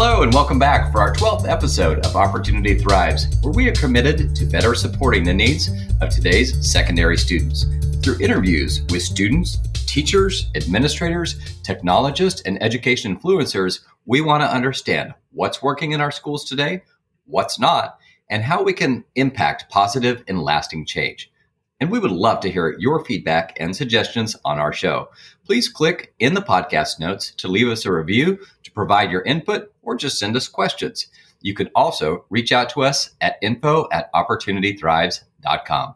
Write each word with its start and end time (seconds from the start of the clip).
Hello, 0.00 0.22
and 0.22 0.32
welcome 0.32 0.60
back 0.60 0.92
for 0.92 1.00
our 1.00 1.12
12th 1.12 1.48
episode 1.48 2.06
of 2.06 2.14
Opportunity 2.14 2.78
Thrives, 2.78 3.26
where 3.42 3.52
we 3.52 3.68
are 3.68 3.72
committed 3.72 4.32
to 4.36 4.44
better 4.44 4.72
supporting 4.76 5.24
the 5.24 5.34
needs 5.34 5.70
of 6.00 6.08
today's 6.08 6.54
secondary 6.64 7.16
students. 7.16 7.64
Through 8.00 8.20
interviews 8.20 8.82
with 8.90 9.02
students, 9.02 9.58
teachers, 9.86 10.52
administrators, 10.54 11.58
technologists, 11.64 12.42
and 12.42 12.62
education 12.62 13.18
influencers, 13.18 13.80
we 14.06 14.20
want 14.20 14.40
to 14.40 14.48
understand 14.48 15.14
what's 15.32 15.64
working 15.64 15.90
in 15.90 16.00
our 16.00 16.12
schools 16.12 16.44
today, 16.44 16.84
what's 17.26 17.58
not, 17.58 17.98
and 18.30 18.44
how 18.44 18.62
we 18.62 18.74
can 18.74 19.04
impact 19.16 19.68
positive 19.68 20.22
and 20.28 20.40
lasting 20.40 20.86
change. 20.86 21.32
And 21.80 21.92
we 21.92 22.00
would 22.00 22.10
love 22.10 22.40
to 22.40 22.50
hear 22.50 22.76
your 22.78 23.04
feedback 23.04 23.56
and 23.60 23.74
suggestions 23.74 24.34
on 24.44 24.58
our 24.58 24.72
show. 24.72 25.10
Please 25.44 25.68
click 25.68 26.12
in 26.18 26.34
the 26.34 26.42
podcast 26.42 26.98
notes 26.98 27.30
to 27.36 27.46
leave 27.46 27.68
us 27.68 27.86
a 27.86 27.92
review, 27.92 28.38
to 28.64 28.72
provide 28.72 29.12
your 29.12 29.22
input, 29.22 29.72
or 29.82 29.94
just 29.94 30.18
send 30.18 30.36
us 30.36 30.48
questions. 30.48 31.06
You 31.40 31.54
can 31.54 31.70
also 31.76 32.24
reach 32.30 32.50
out 32.50 32.68
to 32.70 32.82
us 32.82 33.10
at 33.20 33.36
info 33.42 33.86
at 33.92 34.12
opportunitythrives.com. 34.12 35.94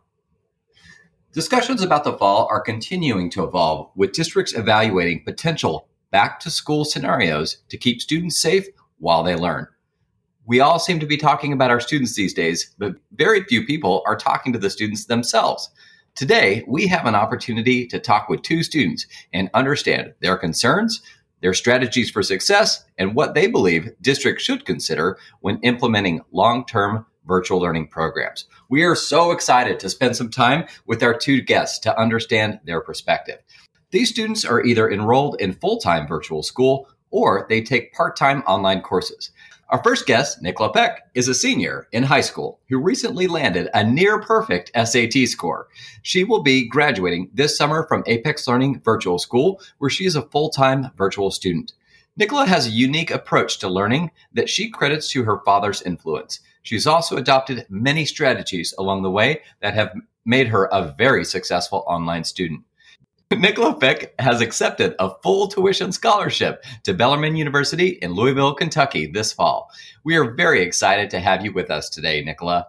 Discussions 1.32 1.82
about 1.82 2.04
the 2.04 2.16
fall 2.16 2.46
are 2.48 2.60
continuing 2.60 3.28
to 3.30 3.42
evolve, 3.42 3.90
with 3.96 4.12
districts 4.12 4.54
evaluating 4.54 5.24
potential 5.24 5.88
back 6.12 6.38
to 6.40 6.50
school 6.50 6.84
scenarios 6.84 7.56
to 7.70 7.76
keep 7.76 8.00
students 8.00 8.36
safe 8.36 8.66
while 8.98 9.24
they 9.24 9.34
learn 9.34 9.66
we 10.46 10.60
all 10.60 10.78
seem 10.78 10.98
to 11.00 11.06
be 11.06 11.16
talking 11.16 11.52
about 11.52 11.70
our 11.70 11.80
students 11.80 12.14
these 12.14 12.34
days, 12.34 12.74
but 12.78 12.96
very 13.12 13.44
few 13.44 13.64
people 13.64 14.02
are 14.06 14.16
talking 14.16 14.52
to 14.52 14.58
the 14.58 14.70
students 14.70 15.06
themselves. 15.06 15.70
Today, 16.14 16.64
we 16.66 16.86
have 16.88 17.06
an 17.06 17.14
opportunity 17.14 17.86
to 17.86 17.98
talk 17.98 18.28
with 18.28 18.42
two 18.42 18.62
students 18.62 19.06
and 19.32 19.48
understand 19.54 20.12
their 20.20 20.36
concerns, 20.36 21.00
their 21.40 21.54
strategies 21.54 22.10
for 22.10 22.22
success, 22.22 22.84
and 22.98 23.14
what 23.14 23.34
they 23.34 23.46
believe 23.46 23.90
districts 24.00 24.44
should 24.44 24.64
consider 24.64 25.18
when 25.40 25.58
implementing 25.60 26.20
long 26.32 26.66
term 26.66 27.06
virtual 27.26 27.60
learning 27.60 27.86
programs. 27.86 28.46
We 28.68 28.82
are 28.82 28.96
so 28.96 29.30
excited 29.30 29.78
to 29.80 29.88
spend 29.88 30.16
some 30.16 30.30
time 30.30 30.64
with 30.86 31.02
our 31.02 31.14
two 31.14 31.40
guests 31.40 31.78
to 31.80 31.98
understand 31.98 32.60
their 32.64 32.80
perspective. 32.80 33.38
These 33.90 34.10
students 34.10 34.44
are 34.44 34.64
either 34.64 34.90
enrolled 34.90 35.40
in 35.40 35.52
full 35.52 35.78
time 35.78 36.06
virtual 36.08 36.42
school 36.42 36.88
or 37.10 37.46
they 37.48 37.60
take 37.60 37.92
part 37.92 38.16
time 38.16 38.42
online 38.42 38.80
courses. 38.80 39.30
Our 39.72 39.82
first 39.82 40.04
guest, 40.04 40.42
Nicola 40.42 40.70
Peck, 40.70 41.08
is 41.14 41.28
a 41.28 41.34
senior 41.34 41.88
in 41.92 42.02
high 42.02 42.20
school 42.20 42.60
who 42.68 42.76
recently 42.76 43.26
landed 43.26 43.70
a 43.72 43.82
near 43.82 44.20
perfect 44.20 44.70
SAT 44.74 45.26
score. 45.26 45.68
She 46.02 46.24
will 46.24 46.42
be 46.42 46.68
graduating 46.68 47.30
this 47.32 47.56
summer 47.56 47.86
from 47.88 48.04
Apex 48.06 48.46
Learning 48.46 48.82
Virtual 48.84 49.18
School, 49.18 49.62
where 49.78 49.88
she 49.88 50.04
is 50.04 50.14
a 50.14 50.28
full 50.28 50.50
time 50.50 50.90
virtual 50.98 51.30
student. 51.30 51.72
Nicola 52.18 52.44
has 52.44 52.66
a 52.66 52.70
unique 52.70 53.10
approach 53.10 53.60
to 53.60 53.68
learning 53.70 54.10
that 54.34 54.50
she 54.50 54.68
credits 54.68 55.08
to 55.12 55.24
her 55.24 55.40
father's 55.42 55.80
influence. 55.80 56.40
She's 56.62 56.86
also 56.86 57.16
adopted 57.16 57.64
many 57.70 58.04
strategies 58.04 58.74
along 58.78 59.02
the 59.04 59.10
way 59.10 59.40
that 59.62 59.72
have 59.72 59.94
made 60.26 60.48
her 60.48 60.66
a 60.66 60.94
very 60.98 61.24
successful 61.24 61.82
online 61.86 62.24
student. 62.24 62.60
Nicola 63.38 63.74
Peck 63.74 64.14
has 64.20 64.40
accepted 64.40 64.94
a 64.98 65.10
full 65.22 65.48
tuition 65.48 65.92
scholarship 65.92 66.64
to 66.84 66.92
Bellarmine 66.92 67.36
University 67.36 67.98
in 68.02 68.12
Louisville, 68.12 68.54
Kentucky 68.54 69.06
this 69.06 69.32
fall. 69.32 69.70
We 70.04 70.16
are 70.16 70.34
very 70.34 70.62
excited 70.62 71.10
to 71.10 71.20
have 71.20 71.44
you 71.44 71.52
with 71.52 71.70
us 71.70 71.88
today, 71.88 72.22
Nicola. 72.22 72.66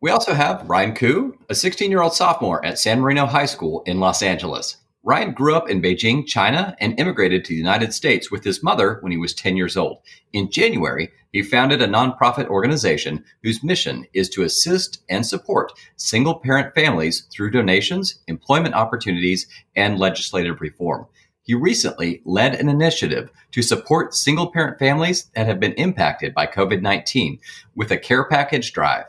We 0.00 0.10
also 0.10 0.34
have 0.34 0.68
Ryan 0.68 0.94
Qu, 0.94 1.38
a 1.48 1.54
16 1.54 1.90
year 1.90 2.02
old 2.02 2.14
sophomore 2.14 2.64
at 2.64 2.78
San 2.78 3.00
Marino 3.00 3.26
High 3.26 3.46
School 3.46 3.82
in 3.86 3.98
Los 3.98 4.22
Angeles. 4.22 4.76
Ryan 5.04 5.32
grew 5.32 5.54
up 5.54 5.70
in 5.70 5.80
Beijing, 5.80 6.26
China, 6.26 6.74
and 6.80 6.98
immigrated 6.98 7.44
to 7.44 7.50
the 7.50 7.56
United 7.56 7.94
States 7.94 8.30
with 8.30 8.42
his 8.42 8.62
mother 8.62 8.98
when 9.00 9.12
he 9.12 9.18
was 9.18 9.32
10 9.32 9.56
years 9.56 9.76
old. 9.76 10.00
In 10.32 10.50
January, 10.50 11.10
he 11.32 11.42
founded 11.42 11.80
a 11.80 11.86
nonprofit 11.86 12.48
organization 12.48 13.24
whose 13.42 13.62
mission 13.62 14.06
is 14.12 14.28
to 14.30 14.42
assist 14.42 15.02
and 15.08 15.24
support 15.24 15.72
single 15.96 16.40
parent 16.40 16.74
families 16.74 17.28
through 17.32 17.52
donations, 17.52 18.18
employment 18.26 18.74
opportunities, 18.74 19.46
and 19.76 19.98
legislative 19.98 20.60
reform. 20.60 21.06
He 21.42 21.54
recently 21.54 22.20
led 22.24 22.54
an 22.54 22.68
initiative 22.68 23.30
to 23.52 23.62
support 23.62 24.14
single 24.14 24.50
parent 24.50 24.78
families 24.78 25.30
that 25.34 25.46
have 25.46 25.60
been 25.60 25.72
impacted 25.74 26.34
by 26.34 26.46
COVID 26.46 26.82
19 26.82 27.38
with 27.74 27.90
a 27.90 27.96
care 27.96 28.24
package 28.24 28.72
drive. 28.72 29.04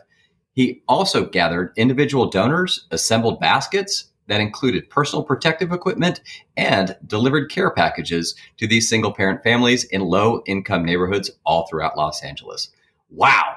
He 0.53 0.81
also 0.88 1.25
gathered 1.25 1.74
individual 1.75 2.30
donors, 2.30 2.88
assembled 2.92 3.40
baskets, 3.40 4.09
that 4.29 4.40
included 4.40 4.90
personal 4.90 5.23
protective 5.23 5.72
equipment 5.72 6.22
and 6.56 6.95
delivered 7.06 7.51
care 7.51 7.72
packages 7.72 8.35
to 8.57 8.67
these 8.67 8.88
single 8.88 9.12
parent 9.12 9.44
families 9.44 9.84
in 9.84 10.01
low 10.01 10.41
income 10.45 10.85
neighborhoods 10.85 11.29
all 11.45 11.67
throughout 11.67 11.97
Los 11.97 12.23
Angeles. 12.23 12.69
Wow. 13.09 13.56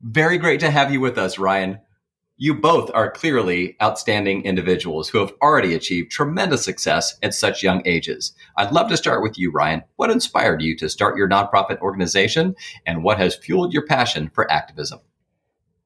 Very 0.00 0.38
great 0.38 0.60
to 0.60 0.70
have 0.70 0.92
you 0.92 1.00
with 1.00 1.18
us, 1.18 1.38
Ryan. 1.38 1.80
You 2.36 2.54
both 2.54 2.88
are 2.94 3.10
clearly 3.10 3.76
outstanding 3.82 4.44
individuals 4.44 5.08
who 5.08 5.18
have 5.18 5.32
already 5.42 5.74
achieved 5.74 6.12
tremendous 6.12 6.64
success 6.64 7.18
at 7.20 7.34
such 7.34 7.64
young 7.64 7.82
ages. 7.84 8.32
I'd 8.56 8.70
love 8.70 8.88
to 8.90 8.96
start 8.96 9.24
with 9.24 9.36
you, 9.36 9.50
Ryan. 9.50 9.82
What 9.96 10.10
inspired 10.10 10.62
you 10.62 10.76
to 10.76 10.88
start 10.88 11.16
your 11.16 11.28
nonprofit 11.28 11.80
organization 11.80 12.54
and 12.86 13.02
what 13.02 13.18
has 13.18 13.34
fueled 13.34 13.72
your 13.72 13.86
passion 13.86 14.30
for 14.32 14.48
activism? 14.52 15.00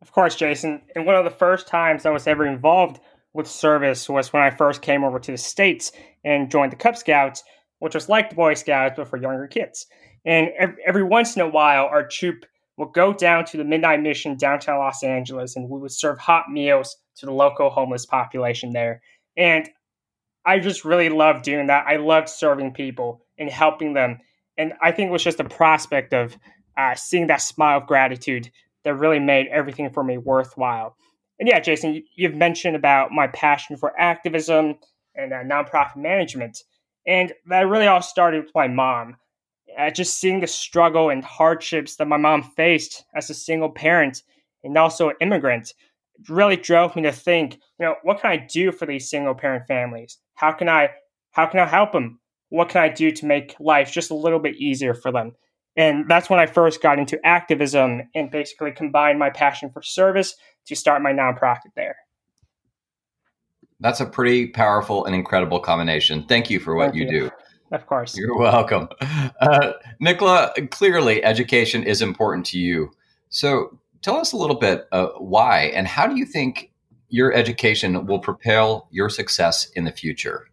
Of 0.02 0.12
course, 0.12 0.34
Jason. 0.34 0.82
And 0.94 1.06
one 1.06 1.14
of 1.14 1.24
the 1.24 1.30
first 1.30 1.68
times 1.68 2.04
I 2.04 2.10
was 2.10 2.26
ever 2.26 2.44
involved 2.44 3.00
with 3.34 3.46
service 3.46 4.08
was 4.08 4.32
when 4.32 4.42
I 4.42 4.50
first 4.50 4.82
came 4.82 5.04
over 5.04 5.18
to 5.18 5.32
the 5.32 5.38
States 5.38 5.92
and 6.24 6.50
joined 6.50 6.72
the 6.72 6.76
Cub 6.76 6.96
Scouts, 6.96 7.42
which 7.78 7.94
was 7.94 8.08
like 8.08 8.30
the 8.30 8.36
Boy 8.36 8.54
Scouts, 8.54 8.94
but 8.96 9.08
for 9.08 9.16
younger 9.16 9.46
kids. 9.46 9.86
And 10.24 10.50
every, 10.86 11.02
once 11.02 11.34
in 11.34 11.42
a 11.42 11.48
while, 11.48 11.86
our 11.86 12.06
troop 12.06 12.44
would 12.76 12.92
go 12.92 13.12
down 13.12 13.44
to 13.46 13.56
the 13.56 13.64
Midnight 13.64 14.00
Mission 14.00 14.36
downtown 14.36 14.78
Los 14.78 15.02
Angeles 15.02 15.56
and 15.56 15.68
we 15.68 15.78
would 15.78 15.92
serve 15.92 16.18
hot 16.18 16.50
meals 16.50 16.96
to 17.16 17.26
the 17.26 17.32
local 17.32 17.70
homeless 17.70 18.06
population 18.06 18.72
there. 18.72 19.02
And 19.36 19.68
I 20.44 20.58
just 20.58 20.84
really 20.84 21.08
loved 21.08 21.44
doing 21.44 21.66
that. 21.68 21.86
I 21.86 21.96
loved 21.96 22.28
serving 22.28 22.72
people 22.72 23.24
and 23.38 23.50
helping 23.50 23.94
them. 23.94 24.18
And 24.56 24.74
I 24.80 24.92
think 24.92 25.08
it 25.08 25.12
was 25.12 25.24
just 25.24 25.38
the 25.38 25.44
prospect 25.44 26.12
of 26.12 26.36
uh, 26.76 26.94
seeing 26.94 27.26
that 27.28 27.42
smile 27.42 27.78
of 27.78 27.86
gratitude 27.86 28.50
that 28.84 28.94
really 28.94 29.20
made 29.20 29.46
everything 29.48 29.90
for 29.90 30.02
me 30.02 30.18
worthwhile. 30.18 30.96
And 31.42 31.48
yeah, 31.48 31.58
Jason, 31.58 32.04
you've 32.14 32.36
mentioned 32.36 32.76
about 32.76 33.10
my 33.10 33.26
passion 33.26 33.76
for 33.76 33.98
activism 33.98 34.76
and 35.16 35.32
uh, 35.32 35.38
nonprofit 35.38 35.96
management. 35.96 36.56
And 37.04 37.32
that 37.46 37.66
really 37.66 37.88
all 37.88 38.00
started 38.00 38.44
with 38.44 38.54
my 38.54 38.68
mom. 38.68 39.16
Uh, 39.76 39.90
just 39.90 40.20
seeing 40.20 40.38
the 40.38 40.46
struggle 40.46 41.10
and 41.10 41.24
hardships 41.24 41.96
that 41.96 42.06
my 42.06 42.16
mom 42.16 42.44
faced 42.44 43.04
as 43.16 43.28
a 43.28 43.34
single 43.34 43.70
parent 43.70 44.22
and 44.62 44.78
also 44.78 45.08
an 45.08 45.16
immigrant 45.20 45.74
really 46.28 46.54
drove 46.54 46.94
me 46.94 47.02
to 47.02 47.10
think, 47.10 47.54
you 47.54 47.86
know, 47.86 47.96
what 48.04 48.20
can 48.20 48.30
I 48.30 48.36
do 48.36 48.70
for 48.70 48.86
these 48.86 49.10
single 49.10 49.34
parent 49.34 49.66
families? 49.66 50.18
How 50.34 50.52
can 50.52 50.68
I 50.68 50.90
how 51.32 51.46
can 51.46 51.58
I 51.58 51.66
help 51.66 51.90
them? 51.90 52.20
What 52.50 52.68
can 52.68 52.82
I 52.82 52.88
do 52.88 53.10
to 53.10 53.26
make 53.26 53.56
life 53.58 53.90
just 53.90 54.12
a 54.12 54.14
little 54.14 54.38
bit 54.38 54.54
easier 54.58 54.94
for 54.94 55.10
them? 55.10 55.32
And 55.76 56.08
that's 56.08 56.30
when 56.30 56.38
I 56.38 56.46
first 56.46 56.82
got 56.82 57.00
into 57.00 57.18
activism 57.26 58.02
and 58.14 58.30
basically 58.30 58.70
combined 58.70 59.18
my 59.18 59.30
passion 59.30 59.70
for 59.70 59.82
service 59.82 60.36
to 60.66 60.76
start 60.76 61.02
my 61.02 61.12
nonprofit 61.12 61.74
there. 61.76 61.96
That's 63.80 64.00
a 64.00 64.06
pretty 64.06 64.46
powerful 64.46 65.04
and 65.04 65.14
incredible 65.14 65.58
combination. 65.58 66.24
Thank 66.28 66.50
you 66.50 66.60
for 66.60 66.74
what 66.74 66.94
you, 66.94 67.04
you, 67.04 67.10
do. 67.10 67.30
Of 67.72 67.86
course. 67.86 68.16
You're 68.16 68.38
welcome. 68.38 68.88
Uh, 69.40 69.72
Nicola, 69.98 70.52
clearly 70.70 71.24
education 71.24 71.82
is 71.82 72.00
important 72.00 72.46
to 72.46 72.58
you. 72.58 72.92
So 73.28 73.78
tell 74.02 74.16
us 74.16 74.32
a 74.32 74.36
little 74.36 74.56
bit 74.56 74.86
uh, 74.92 75.08
why 75.18 75.72
and 75.74 75.88
how 75.88 76.06
do 76.06 76.16
you 76.16 76.24
think 76.24 76.70
your 77.08 77.32
education 77.34 78.06
will 78.06 78.20
propel 78.20 78.88
your 78.90 79.08
success 79.08 79.68
in 79.74 79.84
the 79.84 79.92
future? 79.92 80.48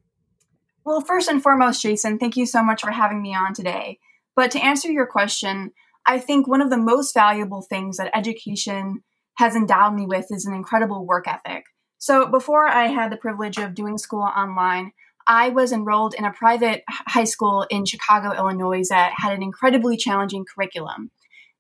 Well, 0.83 1.01
first 1.01 1.29
and 1.29 1.41
foremost, 1.41 1.81
Jason, 1.81 2.17
thank 2.17 2.35
you 2.35 2.45
so 2.45 2.63
much 2.63 2.81
for 2.81 2.91
having 2.91 3.21
me 3.21 3.35
on 3.35 3.53
today. 3.53 4.00
But 4.35 4.51
to 4.51 4.59
answer 4.59 4.91
your 4.91 5.05
question, 5.05 5.71
I 6.07 6.19
think 6.19 6.47
one 6.47 6.62
of 6.62 6.69
the 6.69 6.77
most 6.77 7.13
valuable 7.13 7.62
things 7.62 7.97
that 7.97 8.12
education 8.15 9.03
has 9.39 9.56
endowed 9.56 9.95
me 9.95 10.06
with 10.06 10.25
is 10.31 10.45
an 10.45 10.53
incredible 10.53 11.06
work 11.06 11.25
ethic. 11.25 11.63
So 11.97 12.27
before 12.27 12.68
I 12.68 12.88
had 12.88 13.09
the 13.09 13.18
privilege 13.18 13.57
of 13.57 13.74
doing 13.74 13.97
school 13.97 14.21
online, 14.21 14.91
I 15.27 15.47
was 15.47 15.71
enrolled 15.71 16.13
in 16.13 16.25
a 16.25 16.33
private 16.33 16.83
high 16.89 17.24
school 17.24 17.65
in 17.69 17.86
Chicago, 17.86 18.36
Illinois 18.36 18.89
that 18.89 19.13
had 19.15 19.31
an 19.31 19.41
incredibly 19.41 19.95
challenging 19.95 20.44
curriculum. 20.44 21.12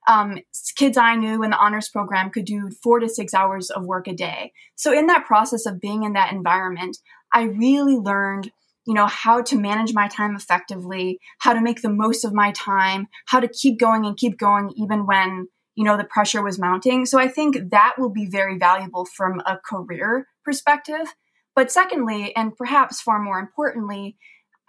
Um, 0.09 0.39
kids 0.75 0.97
I 0.97 1.15
knew 1.15 1.41
in 1.41 1.51
the 1.51 1.57
honors 1.57 1.87
program 1.87 2.31
could 2.31 2.43
do 2.43 2.69
four 2.83 2.99
to 2.99 3.07
six 3.07 3.33
hours 3.33 3.69
of 3.69 3.85
work 3.85 4.09
a 4.09 4.13
day. 4.13 4.51
So, 4.75 4.91
in 4.91 5.07
that 5.07 5.25
process 5.25 5.65
of 5.65 5.79
being 5.79 6.03
in 6.03 6.13
that 6.13 6.33
environment, 6.33 6.97
I 7.33 7.43
really 7.43 7.95
learned 7.95 8.51
you 8.85 8.93
know 8.93 9.07
how 9.07 9.41
to 9.43 9.57
manage 9.57 9.93
my 9.93 10.07
time 10.07 10.35
effectively 10.35 11.19
how 11.39 11.53
to 11.53 11.61
make 11.61 11.81
the 11.81 11.91
most 11.91 12.25
of 12.25 12.33
my 12.33 12.51
time 12.53 13.07
how 13.27 13.39
to 13.39 13.47
keep 13.47 13.77
going 13.77 14.05
and 14.05 14.17
keep 14.17 14.37
going 14.39 14.73
even 14.77 15.05
when 15.05 15.47
you 15.79 15.85
know 15.85 15.95
the 15.95 16.03
pressure 16.03 16.43
was 16.43 16.59
mounting 16.59 17.05
so 17.05 17.17
i 17.17 17.27
think 17.27 17.57
that 17.71 17.95
will 17.97 18.09
be 18.09 18.25
very 18.25 18.57
valuable 18.57 19.05
from 19.05 19.39
a 19.45 19.57
career 19.57 20.27
perspective 20.43 21.15
but 21.55 21.71
secondly 21.71 22.35
and 22.35 22.55
perhaps 22.57 22.99
far 23.01 23.19
more 23.19 23.39
importantly 23.39 24.17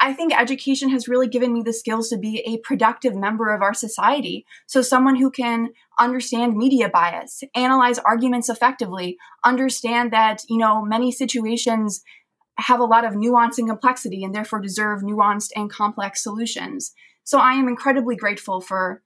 I 0.02 0.14
think 0.14 0.32
education 0.34 0.88
has 0.90 1.08
really 1.08 1.28
given 1.28 1.52
me 1.52 1.60
the 1.60 1.74
skills 1.74 2.08
to 2.08 2.16
be 2.16 2.38
a 2.46 2.56
productive 2.66 3.14
member 3.14 3.54
of 3.54 3.60
our 3.60 3.74
society. 3.74 4.46
So, 4.66 4.80
someone 4.80 5.16
who 5.16 5.30
can 5.30 5.74
understand 5.98 6.56
media 6.56 6.88
bias, 6.88 7.42
analyze 7.54 7.98
arguments 7.98 8.48
effectively, 8.48 9.18
understand 9.44 10.10
that, 10.10 10.42
you 10.48 10.56
know, 10.56 10.82
many 10.82 11.12
situations 11.12 12.02
have 12.56 12.80
a 12.80 12.84
lot 12.84 13.04
of 13.04 13.14
nuance 13.14 13.58
and 13.58 13.68
complexity 13.68 14.24
and 14.24 14.34
therefore 14.34 14.60
deserve 14.60 15.02
nuanced 15.02 15.50
and 15.54 15.70
complex 15.70 16.22
solutions. 16.22 16.94
So, 17.22 17.38
I 17.38 17.52
am 17.52 17.68
incredibly 17.68 18.16
grateful 18.16 18.62
for 18.62 19.02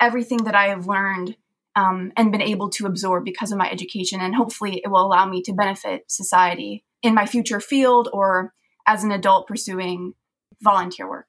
everything 0.00 0.38
that 0.38 0.56
I 0.56 0.66
have 0.66 0.88
learned 0.88 1.36
um, 1.74 2.12
and 2.16 2.32
been 2.32 2.42
able 2.42 2.70
to 2.70 2.86
absorb 2.86 3.24
because 3.24 3.52
of 3.52 3.58
my 3.58 3.70
education. 3.70 4.20
And 4.20 4.34
hopefully, 4.34 4.80
it 4.84 4.88
will 4.88 5.04
allow 5.04 5.26
me 5.26 5.42
to 5.42 5.52
benefit 5.52 6.10
society 6.10 6.84
in 7.02 7.14
my 7.14 7.26
future 7.26 7.60
field 7.60 8.08
or 8.12 8.52
as 8.86 9.04
an 9.04 9.12
adult 9.12 9.46
pursuing 9.46 10.14
volunteer 10.60 11.08
work. 11.08 11.26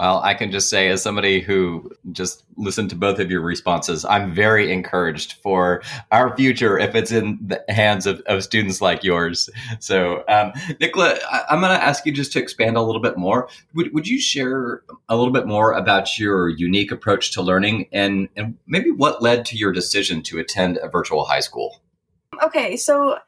Well, 0.00 0.22
I 0.24 0.32
can 0.32 0.50
just 0.50 0.70
say, 0.70 0.88
as 0.88 1.02
somebody 1.02 1.40
who 1.40 1.92
just 2.10 2.42
listened 2.56 2.88
to 2.88 2.96
both 2.96 3.18
of 3.18 3.30
your 3.30 3.42
responses, 3.42 4.02
I'm 4.06 4.34
very 4.34 4.72
encouraged 4.72 5.34
for 5.42 5.82
our 6.10 6.34
future 6.34 6.78
if 6.78 6.94
it's 6.94 7.12
in 7.12 7.38
the 7.46 7.62
hands 7.68 8.06
of, 8.06 8.22
of 8.24 8.42
students 8.42 8.80
like 8.80 9.04
yours. 9.04 9.50
So, 9.78 10.24
um, 10.26 10.52
Nicola, 10.80 11.18
I, 11.30 11.54
am 11.54 11.60
going 11.60 11.78
to 11.78 11.84
ask 11.84 12.06
you 12.06 12.12
just 12.12 12.32
to 12.32 12.38
expand 12.38 12.78
a 12.78 12.80
little 12.80 13.02
bit 13.02 13.18
more. 13.18 13.50
Would, 13.74 13.92
would 13.92 14.08
you 14.08 14.18
share 14.18 14.82
a 15.10 15.18
little 15.18 15.34
bit 15.34 15.46
more 15.46 15.74
about 15.74 16.18
your 16.18 16.48
unique 16.48 16.90
approach 16.90 17.32
to 17.32 17.42
learning 17.42 17.86
and, 17.92 18.30
and 18.36 18.56
maybe 18.66 18.90
what 18.90 19.20
led 19.20 19.44
to 19.46 19.58
your 19.58 19.70
decision 19.70 20.22
to 20.22 20.38
attend 20.38 20.78
a 20.82 20.88
virtual 20.88 21.26
high 21.26 21.40
school? 21.40 21.82
Okay, 22.42 22.78
so 22.78 23.18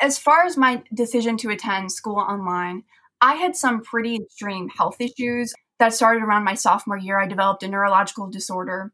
as 0.00 0.18
far 0.18 0.42
as 0.44 0.56
my 0.56 0.82
decision 0.92 1.36
to 1.36 1.50
attend 1.50 1.92
school 1.92 2.18
online, 2.18 2.82
I 3.20 3.34
had 3.34 3.54
some 3.54 3.80
pretty 3.80 4.16
extreme 4.16 4.70
health 4.70 4.96
issues 4.98 5.54
that 5.80 5.94
started 5.94 6.22
around 6.22 6.44
my 6.44 6.54
sophomore 6.54 6.96
year. 6.96 7.18
I 7.18 7.26
developed 7.26 7.62
a 7.62 7.68
neurological 7.68 8.28
disorder. 8.28 8.92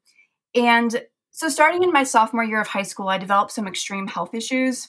And 0.54 1.02
so, 1.30 1.50
starting 1.50 1.82
in 1.82 1.92
my 1.92 2.04
sophomore 2.04 2.44
year 2.44 2.60
of 2.60 2.68
high 2.68 2.82
school, 2.82 3.08
I 3.08 3.18
developed 3.18 3.52
some 3.52 3.68
extreme 3.68 4.06
health 4.06 4.34
issues. 4.34 4.88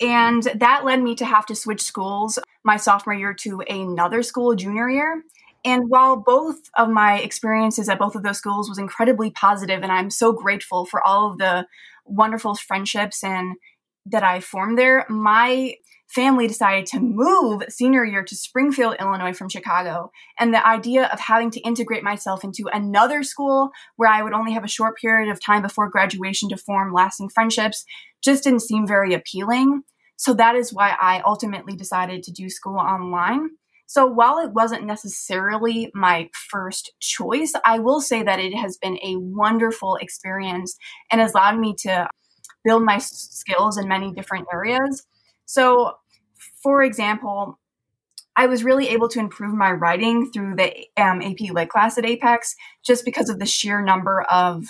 And 0.00 0.42
that 0.54 0.84
led 0.84 1.02
me 1.02 1.14
to 1.16 1.24
have 1.24 1.46
to 1.46 1.54
switch 1.54 1.80
schools 1.80 2.38
my 2.62 2.76
sophomore 2.76 3.14
year 3.14 3.34
to 3.34 3.62
another 3.62 4.22
school 4.22 4.54
junior 4.54 4.90
year. 4.90 5.22
And 5.64 5.88
while 5.88 6.16
both 6.16 6.56
of 6.76 6.88
my 6.88 7.18
experiences 7.18 7.88
at 7.88 7.98
both 7.98 8.14
of 8.14 8.22
those 8.22 8.38
schools 8.38 8.68
was 8.68 8.78
incredibly 8.78 9.30
positive, 9.30 9.82
and 9.82 9.90
I'm 9.90 10.10
so 10.10 10.32
grateful 10.32 10.84
for 10.84 11.04
all 11.06 11.32
of 11.32 11.38
the 11.38 11.66
wonderful 12.04 12.54
friendships 12.54 13.24
and 13.24 13.56
that 14.10 14.22
I 14.22 14.40
formed 14.40 14.78
there, 14.78 15.06
my 15.08 15.74
family 16.08 16.46
decided 16.46 16.86
to 16.86 17.00
move 17.00 17.62
senior 17.68 18.04
year 18.04 18.24
to 18.24 18.34
Springfield, 18.34 18.96
Illinois 18.98 19.34
from 19.34 19.48
Chicago. 19.48 20.10
And 20.38 20.54
the 20.54 20.66
idea 20.66 21.04
of 21.12 21.20
having 21.20 21.50
to 21.50 21.60
integrate 21.60 22.02
myself 22.02 22.44
into 22.44 22.68
another 22.72 23.22
school 23.22 23.70
where 23.96 24.10
I 24.10 24.22
would 24.22 24.32
only 24.32 24.52
have 24.52 24.64
a 24.64 24.68
short 24.68 24.96
period 24.96 25.30
of 25.30 25.44
time 25.44 25.62
before 25.62 25.90
graduation 25.90 26.48
to 26.48 26.56
form 26.56 26.94
lasting 26.94 27.28
friendships 27.28 27.84
just 28.22 28.44
didn't 28.44 28.62
seem 28.62 28.86
very 28.86 29.12
appealing. 29.12 29.82
So 30.16 30.34
that 30.34 30.56
is 30.56 30.72
why 30.72 30.96
I 31.00 31.20
ultimately 31.24 31.76
decided 31.76 32.22
to 32.24 32.32
do 32.32 32.48
school 32.48 32.78
online. 32.78 33.50
So 33.86 34.06
while 34.06 34.38
it 34.38 34.52
wasn't 34.52 34.84
necessarily 34.84 35.90
my 35.94 36.28
first 36.50 36.92
choice, 37.00 37.52
I 37.64 37.78
will 37.78 38.02
say 38.02 38.22
that 38.22 38.38
it 38.38 38.54
has 38.54 38.76
been 38.76 38.98
a 39.02 39.16
wonderful 39.16 39.96
experience 39.96 40.76
and 41.10 41.22
has 41.22 41.32
allowed 41.32 41.58
me 41.58 41.74
to 41.80 42.06
build 42.64 42.84
my 42.84 42.98
skills 42.98 43.78
in 43.78 43.88
many 43.88 44.12
different 44.12 44.46
areas. 44.52 45.06
So, 45.44 45.96
for 46.62 46.82
example, 46.82 47.58
I 48.36 48.46
was 48.46 48.62
really 48.62 48.88
able 48.90 49.08
to 49.08 49.18
improve 49.18 49.54
my 49.54 49.72
writing 49.72 50.30
through 50.30 50.56
the 50.56 50.86
um, 50.96 51.20
AP 51.22 51.40
Lit 51.50 51.70
class 51.70 51.98
at 51.98 52.04
Apex 52.04 52.54
just 52.86 53.04
because 53.04 53.28
of 53.28 53.38
the 53.38 53.46
sheer 53.46 53.82
number 53.82 54.22
of 54.30 54.66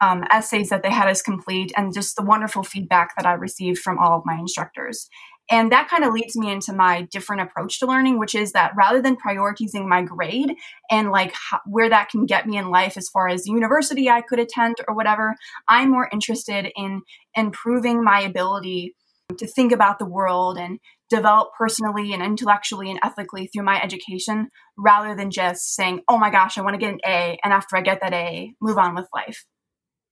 um, 0.00 0.24
essays 0.30 0.70
that 0.70 0.82
they 0.82 0.90
had 0.90 1.08
us 1.08 1.20
complete 1.20 1.72
and 1.76 1.92
just 1.92 2.16
the 2.16 2.24
wonderful 2.24 2.62
feedback 2.62 3.14
that 3.16 3.26
I 3.26 3.32
received 3.32 3.78
from 3.78 3.98
all 3.98 4.18
of 4.18 4.24
my 4.24 4.36
instructors. 4.38 5.08
And 5.50 5.72
that 5.72 5.88
kind 5.88 6.04
of 6.04 6.12
leads 6.12 6.36
me 6.36 6.50
into 6.50 6.72
my 6.72 7.02
different 7.10 7.42
approach 7.42 7.80
to 7.80 7.86
learning, 7.86 8.18
which 8.18 8.36
is 8.36 8.52
that 8.52 8.72
rather 8.76 9.02
than 9.02 9.16
prioritizing 9.16 9.86
my 9.86 10.02
grade 10.02 10.54
and 10.90 11.10
like 11.10 11.34
how, 11.34 11.60
where 11.66 11.88
that 11.88 12.08
can 12.08 12.24
get 12.24 12.46
me 12.46 12.56
in 12.56 12.70
life 12.70 12.96
as 12.96 13.08
far 13.08 13.28
as 13.28 13.42
the 13.42 13.50
university 13.50 14.08
I 14.08 14.20
could 14.20 14.38
attend 14.38 14.76
or 14.86 14.94
whatever, 14.94 15.34
I'm 15.68 15.90
more 15.90 16.08
interested 16.12 16.70
in 16.76 17.02
improving 17.34 18.04
my 18.04 18.20
ability 18.20 18.94
to 19.38 19.46
think 19.46 19.72
about 19.72 19.98
the 19.98 20.06
world 20.06 20.56
and 20.56 20.78
develop 21.08 21.48
personally 21.58 22.12
and 22.12 22.22
intellectually 22.22 22.90
and 22.90 23.00
ethically 23.02 23.48
through 23.48 23.64
my 23.64 23.82
education 23.82 24.48
rather 24.78 25.16
than 25.16 25.30
just 25.30 25.74
saying, 25.74 26.02
oh 26.08 26.18
my 26.18 26.30
gosh, 26.30 26.56
I 26.56 26.62
want 26.62 26.74
to 26.74 26.78
get 26.78 26.94
an 26.94 27.00
A. 27.04 27.38
And 27.42 27.52
after 27.52 27.76
I 27.76 27.80
get 27.80 28.00
that 28.00 28.12
A, 28.12 28.52
move 28.60 28.78
on 28.78 28.94
with 28.94 29.08
life, 29.12 29.44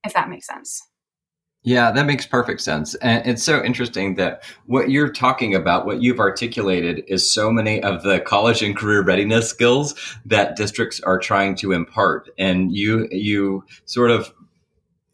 if 0.05 0.13
that 0.13 0.29
makes 0.29 0.47
sense. 0.47 0.81
Yeah, 1.63 1.91
that 1.91 2.05
makes 2.05 2.25
perfect 2.25 2.61
sense. 2.61 2.95
And 2.95 3.25
it's 3.27 3.43
so 3.43 3.61
interesting 3.61 4.15
that 4.15 4.43
what 4.65 4.89
you're 4.89 5.11
talking 5.11 5.53
about, 5.53 5.85
what 5.85 6.01
you've 6.01 6.19
articulated, 6.19 7.03
is 7.07 7.29
so 7.29 7.51
many 7.51 7.83
of 7.83 8.01
the 8.03 8.21
college 8.21 8.61
and 8.61 8.77
career 8.77 9.03
readiness 9.03 9.49
skills 9.49 9.93
that 10.25 10.55
districts 10.55 11.01
are 11.01 11.19
trying 11.19 11.55
to 11.55 11.73
impart. 11.73 12.29
And 12.37 12.71
you 12.71 13.09
you 13.11 13.65
sort 13.83 14.09
of 14.09 14.33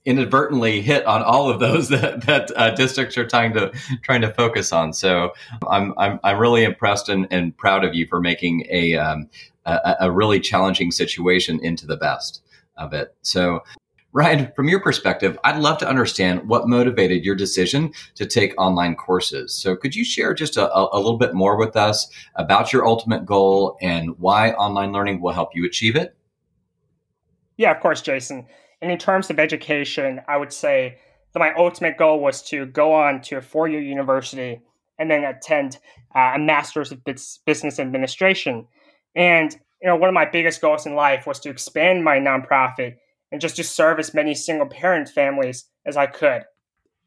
inadvertently 0.06 0.82
hit 0.82 1.04
on 1.08 1.24
all 1.24 1.50
of 1.50 1.60
those 1.60 1.90
that, 1.90 2.22
that 2.28 2.52
uh, 2.56 2.70
districts 2.76 3.18
are 3.18 3.26
trying 3.26 3.54
to 3.54 3.72
trying 4.04 4.22
to 4.22 4.32
focus 4.32 4.72
on. 4.72 4.94
So 4.94 5.34
I'm 5.68 5.96
I'm, 5.98 6.20
I'm 6.24 6.38
really 6.38 6.64
impressed 6.64 7.10
and, 7.10 7.28
and 7.32 7.58
proud 7.58 7.84
of 7.84 7.96
you 7.96 8.06
for 8.06 8.22
making 8.22 8.68
a, 8.70 8.96
um, 8.96 9.30
a 9.66 9.96
a 10.02 10.12
really 10.12 10.40
challenging 10.40 10.92
situation 10.92 11.60
into 11.64 11.88
the 11.88 11.98
best 11.98 12.44
of 12.78 12.94
it. 12.94 13.16
So. 13.24 13.64
Ryan, 14.16 14.50
from 14.56 14.70
your 14.70 14.80
perspective, 14.80 15.38
I'd 15.44 15.60
love 15.60 15.78
to 15.80 15.90
understand 15.90 16.48
what 16.48 16.70
motivated 16.70 17.26
your 17.26 17.36
decision 17.36 17.92
to 18.16 18.26
take 18.26 18.54
online 18.58 18.96
courses. 18.96 19.54
So, 19.54 19.76
could 19.76 19.94
you 19.94 20.06
share 20.06 20.34
just 20.34 20.56
a, 20.56 20.74
a 20.74 20.96
little 20.96 21.18
bit 21.18 21.34
more 21.34 21.58
with 21.58 21.76
us 21.76 22.08
about 22.36 22.72
your 22.72 22.88
ultimate 22.88 23.26
goal 23.26 23.78
and 23.82 24.18
why 24.18 24.52
online 24.52 24.94
learning 24.94 25.20
will 25.20 25.34
help 25.34 25.50
you 25.54 25.66
achieve 25.66 25.98
it? 25.98 26.16
Yeah, 27.58 27.72
of 27.72 27.82
course, 27.82 28.02
Jason. 28.02 28.48
And 28.82 28.90
in 28.90 28.98
terms 28.98 29.30
of 29.30 29.38
education, 29.38 30.22
I 30.30 30.38
would 30.38 30.54
say 30.54 30.98
that 31.34 31.40
my 31.40 31.54
ultimate 31.56 31.98
goal 31.98 32.22
was 32.22 32.42
to 32.44 32.68
go 32.68 32.94
on 32.94 33.20
to 33.24 33.36
a 33.36 33.42
four 33.42 33.68
year 33.68 33.82
university 33.82 34.62
and 34.98 35.12
then 35.12 35.26
attend 35.26 35.78
uh, 36.16 36.32
a 36.36 36.40
master's 36.40 36.94
of 36.94 37.04
business 37.04 37.80
administration. 37.80 38.66
And 39.14 39.54
you 39.82 39.90
know, 39.90 39.98
one 39.98 40.08
of 40.08 40.14
my 40.14 40.24
biggest 40.24 40.62
goals 40.62 40.86
in 40.86 40.96
life 40.96 41.28
was 41.28 41.42
to 41.42 41.50
expand 41.50 42.06
my 42.06 42.18
nonprofit 42.18 42.96
and 43.36 43.42
just 43.42 43.58
to 43.58 43.66
serve 43.66 44.00
as 44.00 44.14
many 44.14 44.34
single 44.34 44.66
parent 44.66 45.10
families 45.10 45.66
as 45.86 45.98
I 45.98 46.06
could. 46.06 46.46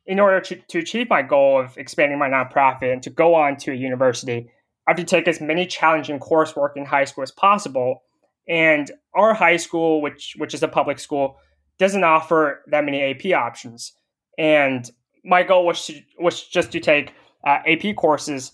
In 0.05 0.21
order 0.21 0.43
to, 0.43 0.57
to 0.57 0.79
achieve 0.79 1.09
my 1.09 1.23
goal 1.23 1.59
of 1.59 1.79
expanding 1.79 2.19
my 2.19 2.29
nonprofit 2.29 2.93
and 2.93 3.03
to 3.05 3.09
go 3.09 3.35
on 3.35 3.57
to 3.57 3.73
a 3.73 3.75
university, 3.75 4.51
I 4.87 4.91
have 4.91 4.99
to 4.99 5.05
take 5.05 5.27
as 5.27 5.41
many 5.41 5.67
challenging 5.67 6.21
coursework 6.21 6.77
in 6.77 6.85
high 6.85 7.07
school 7.07 7.23
as 7.23 7.31
possible. 7.31 8.03
And 8.47 8.91
our 9.15 9.33
high 9.33 9.57
school, 9.57 10.03
which 10.03 10.35
which 10.37 10.53
is 10.53 10.63
a 10.63 10.69
public 10.69 10.99
school, 10.99 11.39
doesn't 11.79 12.05
offer 12.05 12.63
that 12.67 12.85
many 12.85 13.01
AP 13.03 13.33
options. 13.33 13.95
And 14.37 14.91
my 15.25 15.45
goal 15.45 15.65
was 15.65 15.87
to, 15.87 15.99
was 16.19 16.43
just 16.43 16.73
to 16.73 16.81
take 16.81 17.15
uh, 17.47 17.61
AP 17.67 17.97
courses 17.97 18.53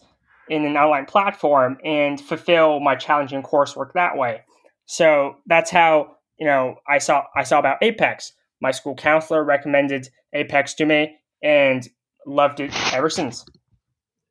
in 0.48 0.64
an 0.64 0.76
online 0.76 1.06
platform 1.06 1.78
and 1.84 2.20
fulfill 2.20 2.78
my 2.78 2.94
challenging 2.94 3.42
coursework 3.42 3.94
that 3.94 4.16
way. 4.16 4.42
So 4.86 5.38
that's 5.46 5.72
how 5.72 6.18
you 6.38 6.46
know 6.46 6.76
I 6.88 6.98
saw 6.98 7.24
I 7.36 7.42
saw 7.42 7.58
about 7.58 7.78
Apex. 7.82 8.32
My 8.60 8.70
school 8.70 8.94
counselor 8.94 9.44
recommended 9.44 10.08
Apex 10.32 10.74
to 10.74 10.86
me 10.86 11.16
and 11.42 11.88
loved 12.26 12.60
it 12.60 12.72
ever 12.94 13.10
since. 13.10 13.44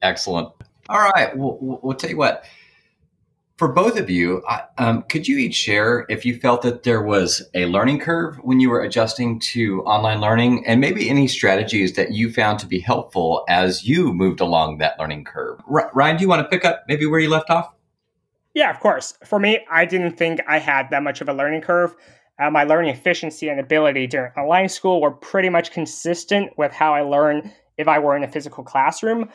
Excellent. 0.01 0.49
All 0.89 0.99
right, 0.99 1.35
we'll, 1.37 1.57
we'll 1.61 1.93
tell 1.93 2.09
you 2.09 2.17
what 2.17 2.45
for 3.57 3.71
both 3.71 3.97
of 3.97 4.09
you, 4.09 4.43
um, 4.77 5.03
could 5.03 5.27
you 5.27 5.37
each 5.37 5.55
share 5.55 6.05
if 6.09 6.25
you 6.25 6.39
felt 6.39 6.63
that 6.63 6.83
there 6.83 7.03
was 7.03 7.41
a 7.53 7.65
learning 7.67 7.99
curve 7.99 8.35
when 8.37 8.59
you 8.59 8.69
were 8.69 8.81
adjusting 8.81 9.39
to 9.39 9.81
online 9.83 10.19
learning 10.19 10.65
and 10.65 10.81
maybe 10.81 11.09
any 11.09 11.27
strategies 11.27 11.93
that 11.93 12.11
you 12.11 12.31
found 12.33 12.59
to 12.59 12.65
be 12.65 12.79
helpful 12.79 13.45
as 13.47 13.87
you 13.87 14.11
moved 14.11 14.41
along 14.41 14.79
that 14.79 14.97
learning 14.99 15.23
curve? 15.23 15.61
R- 15.71 15.91
Ryan, 15.93 16.17
do 16.17 16.23
you 16.23 16.27
want 16.27 16.41
to 16.41 16.49
pick 16.49 16.65
up 16.65 16.83
maybe 16.87 17.05
where 17.05 17.19
you 17.19 17.29
left 17.29 17.49
off? 17.49 17.73
Yeah, 18.53 18.69
of 18.69 18.79
course. 18.79 19.13
For 19.25 19.39
me, 19.39 19.59
I 19.71 19.85
didn't 19.85 20.17
think 20.17 20.39
I 20.47 20.59
had 20.59 20.89
that 20.91 21.03
much 21.03 21.21
of 21.21 21.29
a 21.29 21.33
learning 21.33 21.61
curve. 21.61 21.95
Uh, 22.39 22.49
my 22.49 22.63
learning 22.63 22.91
efficiency 22.91 23.49
and 23.49 23.59
ability 23.59 24.07
during 24.07 24.31
online 24.33 24.69
school 24.69 25.01
were 25.01 25.11
pretty 25.11 25.49
much 25.49 25.71
consistent 25.71 26.51
with 26.57 26.71
how 26.71 26.93
I 26.93 27.01
learn 27.01 27.51
if 27.77 27.87
I 27.87 27.99
were 27.99 28.15
in 28.15 28.23
a 28.23 28.27
physical 28.27 28.63
classroom. 28.63 29.29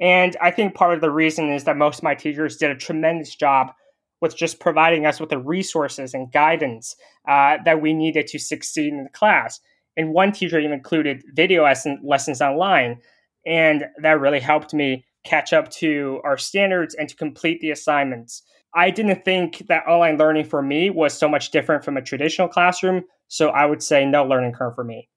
And 0.00 0.36
I 0.40 0.50
think 0.50 0.74
part 0.74 0.94
of 0.94 1.00
the 1.00 1.10
reason 1.10 1.50
is 1.50 1.64
that 1.64 1.76
most 1.76 1.98
of 1.98 2.02
my 2.04 2.14
teachers 2.14 2.56
did 2.56 2.70
a 2.70 2.76
tremendous 2.76 3.34
job 3.34 3.72
with 4.20 4.36
just 4.36 4.58
providing 4.60 5.06
us 5.06 5.20
with 5.20 5.30
the 5.30 5.38
resources 5.38 6.14
and 6.14 6.32
guidance 6.32 6.96
uh, 7.28 7.58
that 7.64 7.80
we 7.80 7.92
needed 7.92 8.26
to 8.28 8.38
succeed 8.38 8.92
in 8.92 9.04
the 9.04 9.10
class. 9.10 9.60
And 9.96 10.12
one 10.12 10.32
teacher 10.32 10.58
even 10.58 10.72
included 10.72 11.22
video 11.34 11.64
lesson, 11.64 12.00
lessons 12.02 12.40
online. 12.40 13.00
And 13.46 13.84
that 14.02 14.20
really 14.20 14.40
helped 14.40 14.74
me 14.74 15.04
catch 15.24 15.52
up 15.52 15.70
to 15.70 16.20
our 16.24 16.36
standards 16.36 16.94
and 16.94 17.08
to 17.08 17.16
complete 17.16 17.60
the 17.60 17.70
assignments. 17.70 18.42
I 18.74 18.90
didn't 18.90 19.24
think 19.24 19.66
that 19.68 19.86
online 19.86 20.18
learning 20.18 20.44
for 20.46 20.62
me 20.62 20.90
was 20.90 21.16
so 21.16 21.28
much 21.28 21.50
different 21.50 21.84
from 21.84 21.96
a 21.96 22.02
traditional 22.02 22.48
classroom. 22.48 23.04
So 23.28 23.50
I 23.50 23.66
would 23.66 23.82
say 23.82 24.04
no 24.04 24.24
learning 24.24 24.52
curve 24.52 24.74
for 24.74 24.84
me. 24.84 25.08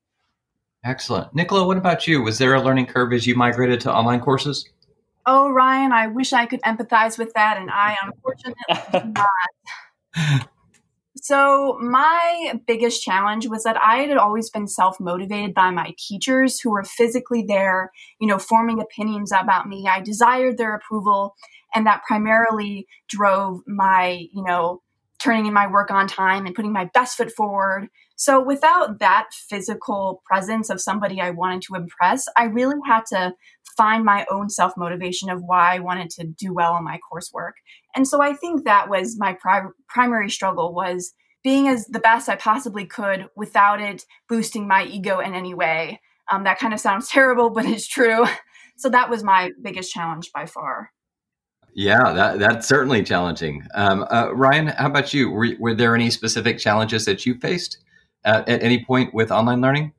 Excellent. 0.84 1.34
Nicola, 1.34 1.66
what 1.66 1.78
about 1.78 2.08
you? 2.08 2.22
Was 2.22 2.38
there 2.38 2.54
a 2.54 2.62
learning 2.62 2.86
curve 2.86 3.12
as 3.14 3.26
you 3.26 3.36
migrated 3.36 3.82
to 3.82 3.94
online 3.94 4.20
courses? 4.22 4.70
Oh, 5.26 5.50
Ryan, 5.50 5.92
I 5.92 6.08
wish 6.08 6.32
I 6.32 6.46
could 6.46 6.62
empathize 6.62 7.18
with 7.18 7.34
that, 7.34 7.58
and 7.58 7.70
I 7.70 7.98
unfortunately 8.02 9.14
not. 9.14 10.50
So, 11.22 11.78
my 11.82 12.54
biggest 12.66 13.04
challenge 13.04 13.48
was 13.48 13.64
that 13.64 13.76
I 13.82 13.98
had 13.98 14.16
always 14.16 14.50
been 14.50 14.68
self 14.68 14.98
motivated 15.00 15.54
by 15.54 15.72
my 15.72 15.94
teachers 15.98 16.62
who 16.62 16.72
were 16.72 16.86
physically 16.86 17.44
there, 17.46 17.92
you 18.22 18.28
know, 18.28 18.40
forming 18.40 18.80
opinions 18.80 19.34
about 19.34 19.68
me. 19.68 19.86
I 19.90 20.00
desired 20.00 20.58
their 20.58 20.74
approval, 20.74 21.36
and 21.78 21.86
that 21.86 22.02
primarily 22.08 22.88
drove 23.08 23.62
my, 23.68 24.26
you 24.34 24.44
know, 24.44 24.82
turning 25.20 25.46
in 25.46 25.54
my 25.54 25.68
work 25.68 25.92
on 25.92 26.08
time 26.08 26.48
and 26.48 26.56
putting 26.56 26.74
my 26.74 26.86
best 26.86 27.16
foot 27.16 27.32
forward. 27.32 27.88
So, 28.16 28.42
without 28.42 28.98
that 28.98 29.28
physical 29.32 30.24
presence 30.26 30.72
of 30.72 30.82
somebody 30.82 31.22
I 31.22 31.30
wanted 31.30 31.62
to 31.64 31.76
impress, 31.76 32.26
I 32.36 32.46
really 32.46 32.78
had 32.88 33.06
to 33.10 33.34
find 33.78 34.04
my 34.04 34.26
own 34.32 34.50
self 34.50 34.74
motivation 34.76 35.30
of 35.30 35.44
why 35.44 35.76
I 35.76 35.80
wanted 35.80 36.10
to 36.12 36.24
do 36.26 36.52
well 36.52 36.76
in 36.78 36.84
my 36.84 36.98
coursework. 37.14 37.52
And 37.96 38.08
so, 38.08 38.24
I 38.24 38.34
think 38.34 38.66
that 38.66 38.90
was 38.90 39.20
my 39.20 39.34
pri- 39.34 39.70
primary 39.88 40.32
struggle 40.32 40.74
was 40.74 41.14
being 41.44 41.68
as 41.68 41.86
the 41.86 42.00
best 42.00 42.28
I 42.28 42.38
possibly 42.38 42.88
could 42.88 43.28
without 43.36 43.80
it 43.80 44.04
boosting 44.28 44.68
my 44.68 44.84
ego 44.84 45.20
in 45.20 45.36
any 45.36 45.54
way. 45.54 46.02
Um, 46.32 46.44
that 46.46 46.58
kind 46.58 46.74
of 46.74 46.80
sounds 46.80 47.08
terrible, 47.12 47.52
but 47.52 47.68
it's 47.68 47.88
true. 47.88 48.26
So 48.78 48.90
that 48.90 49.12
was 49.12 49.24
my 49.24 49.52
biggest 49.62 49.94
challenge 49.94 50.32
by 50.34 50.48
far. 50.48 50.92
Yeah, 51.78 52.12
that, 52.12 52.40
that's 52.40 52.68
certainly 52.68 53.04
challenging. 53.04 53.68
Um, 53.76 54.04
uh, 54.10 54.34
Ryan, 54.34 54.70
how 54.70 54.88
about 54.88 55.14
you? 55.14 55.30
Were, 55.30 55.50
were 55.60 55.76
there 55.76 55.94
any 55.94 56.10
specific 56.10 56.58
challenges 56.58 57.06
that 57.06 57.24
you 57.24 57.36
faced 57.36 57.78
at, 58.26 58.50
at 58.50 58.64
any 58.64 58.84
point 58.84 59.14
with 59.14 59.30
online 59.30 59.62
learning? 59.62 59.94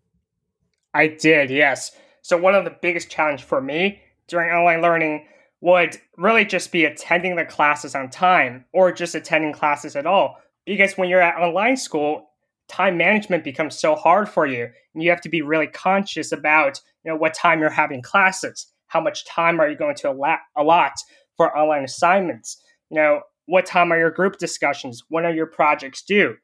I 0.92 1.06
did, 1.06 1.50
yes. 1.50 1.92
So 2.22 2.36
one 2.36 2.56
of 2.56 2.64
the 2.64 2.76
biggest 2.82 3.10
challenge 3.10 3.44
for 3.44 3.60
me 3.60 4.02
during 4.26 4.50
online 4.50 4.82
learning 4.82 5.28
would 5.60 5.96
really 6.16 6.44
just 6.44 6.72
be 6.72 6.84
attending 6.84 7.36
the 7.36 7.44
classes 7.44 7.94
on 7.94 8.10
time 8.10 8.64
or 8.72 8.90
just 8.90 9.14
attending 9.14 9.52
classes 9.52 9.94
at 9.94 10.04
all. 10.04 10.38
Because 10.66 10.94
when 10.94 11.08
you're 11.08 11.22
at 11.22 11.40
online 11.40 11.76
school, 11.76 12.30
time 12.66 12.96
management 12.96 13.44
becomes 13.44 13.78
so 13.78 13.94
hard 13.94 14.28
for 14.28 14.48
you. 14.48 14.68
And 14.94 15.02
you 15.04 15.10
have 15.10 15.20
to 15.20 15.28
be 15.28 15.42
really 15.42 15.68
conscious 15.68 16.32
about, 16.32 16.80
you 17.04 17.12
know, 17.12 17.16
what 17.16 17.34
time 17.34 17.60
you're 17.60 17.70
having 17.70 18.02
classes. 18.02 18.66
How 18.88 19.00
much 19.00 19.24
time 19.26 19.60
are 19.60 19.70
you 19.70 19.76
going 19.76 19.94
to 19.96 20.10
allot 20.56 20.94
for 21.38 21.56
online 21.56 21.84
assignments? 21.84 22.62
You 22.90 22.96
know, 22.96 23.20
what 23.46 23.64
time 23.64 23.90
are 23.90 23.98
your 23.98 24.10
group 24.10 24.36
discussions? 24.36 25.02
When 25.08 25.24
are 25.24 25.32
your 25.32 25.46
projects 25.46 26.02
due? 26.02 26.36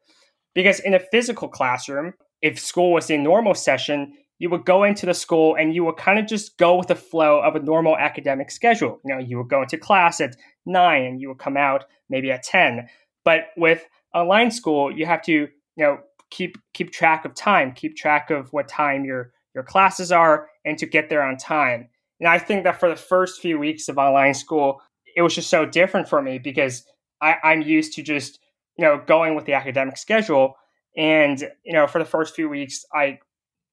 Because 0.55 0.81
in 0.81 0.95
a 0.95 1.01
physical 1.01 1.49
classroom, 1.49 2.15
if 2.41 2.59
school 2.59 2.93
was 2.93 3.11
in 3.11 3.23
normal 3.23 3.55
session, 3.55 4.15
you 4.39 4.51
would 4.51 4.65
go 4.65 4.85
into 4.85 5.07
the 5.07 5.15
school 5.15 5.55
and 5.55 5.75
you 5.75 5.85
would 5.85 5.97
kind 5.97 6.19
of 6.19 6.27
just 6.27 6.57
go 6.59 6.77
with 6.77 6.89
the 6.89 6.95
flow 6.95 7.41
of 7.41 7.57
a 7.57 7.61
normal 7.61 7.97
academic 7.97 8.51
schedule. 8.51 9.01
You 9.05 9.15
know, 9.15 9.21
you 9.21 9.39
would 9.39 9.49
go 9.49 9.63
into 9.63 9.79
class 9.79 10.21
at 10.21 10.37
nine 10.67 11.05
and 11.05 11.21
you 11.21 11.29
would 11.29 11.39
come 11.39 11.57
out 11.57 11.85
maybe 12.09 12.31
at 12.31 12.43
10. 12.43 12.89
But 13.25 13.49
with 13.57 13.85
online 14.15 14.51
school, 14.51 14.97
you 14.97 15.07
have 15.07 15.23
to, 15.23 15.33
you 15.33 15.49
know, 15.77 15.99
keep 16.31 16.57
keep 16.73 16.93
track 16.93 17.25
of 17.25 17.35
time, 17.35 17.73
keep 17.73 17.97
track 17.97 18.31
of 18.31 18.53
what 18.53 18.69
time 18.69 19.05
your 19.05 19.33
your 19.55 19.65
classes 19.65 20.11
are 20.11 20.49
and 20.65 20.77
to 20.79 20.87
get 20.87 21.09
there 21.09 21.23
on 21.23 21.37
time. 21.37 21.89
And 22.21 22.29
I 22.29 22.39
think 22.39 22.65
that 22.65 22.79
for 22.79 22.89
the 22.89 22.97
first 22.97 23.41
few 23.41 23.59
weeks 23.59 23.89
of 23.89 23.99
online 23.99 24.35
school, 24.35 24.81
it 25.17 25.23
was 25.23 25.35
just 25.35 25.51
so 25.51 25.67
different 25.67 26.09
for 26.09 26.23
me 26.23 26.39
because 26.39 26.85
I, 27.21 27.37
I'm 27.43 27.63
used 27.63 27.95
to 27.95 28.03
just, 28.03 28.41
you 28.77 28.85
know, 28.85 29.03
going 29.07 29.35
with 29.35 29.45
the 29.45 29.55
academic 29.55 29.97
schedule. 29.97 30.55
And, 30.97 31.41
you 31.65 31.73
know, 31.73 31.87
for 31.87 31.99
the 31.99 32.05
first 32.05 32.35
few 32.35 32.49
weeks, 32.49 32.85
I 32.93 33.19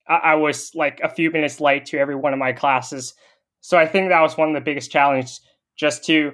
I 0.07 0.35
was 0.35 0.71
like 0.73 0.99
a 1.01 1.09
few 1.09 1.31
minutes 1.31 1.61
late 1.61 1.85
to 1.87 1.97
every 1.97 2.15
one 2.15 2.33
of 2.33 2.39
my 2.39 2.51
classes. 2.51 3.13
So 3.61 3.77
I 3.77 3.85
think 3.85 4.09
that 4.09 4.21
was 4.21 4.37
one 4.37 4.49
of 4.49 4.55
the 4.55 4.61
biggest 4.61 4.91
challenges 4.91 5.41
just 5.77 6.03
to 6.05 6.33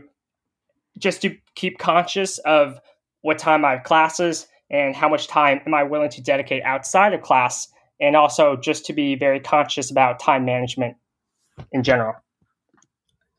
just 0.98 1.22
to 1.22 1.36
keep 1.56 1.78
conscious 1.78 2.40
of 2.40 2.80
what 3.22 3.38
time 3.38 3.66
I 3.66 3.72
have 3.72 3.84
classes 3.84 4.48
and 4.72 4.96
how 4.96 5.10
much 5.10 5.28
time 5.28 5.62
am 5.66 5.74
I 5.74 5.84
willing 5.84 6.10
to 6.10 6.22
dedicate 6.22 6.64
outside 6.64 7.14
of 7.14 7.22
class 7.22 7.68
and 8.00 8.16
also 8.16 8.56
just 8.56 8.86
to 8.86 8.94
be 8.94 9.16
very 9.16 9.40
conscious 9.40 9.92
about 9.92 10.20
time 10.20 10.46
management 10.46 10.96
in 11.72 11.84
general. 11.84 12.14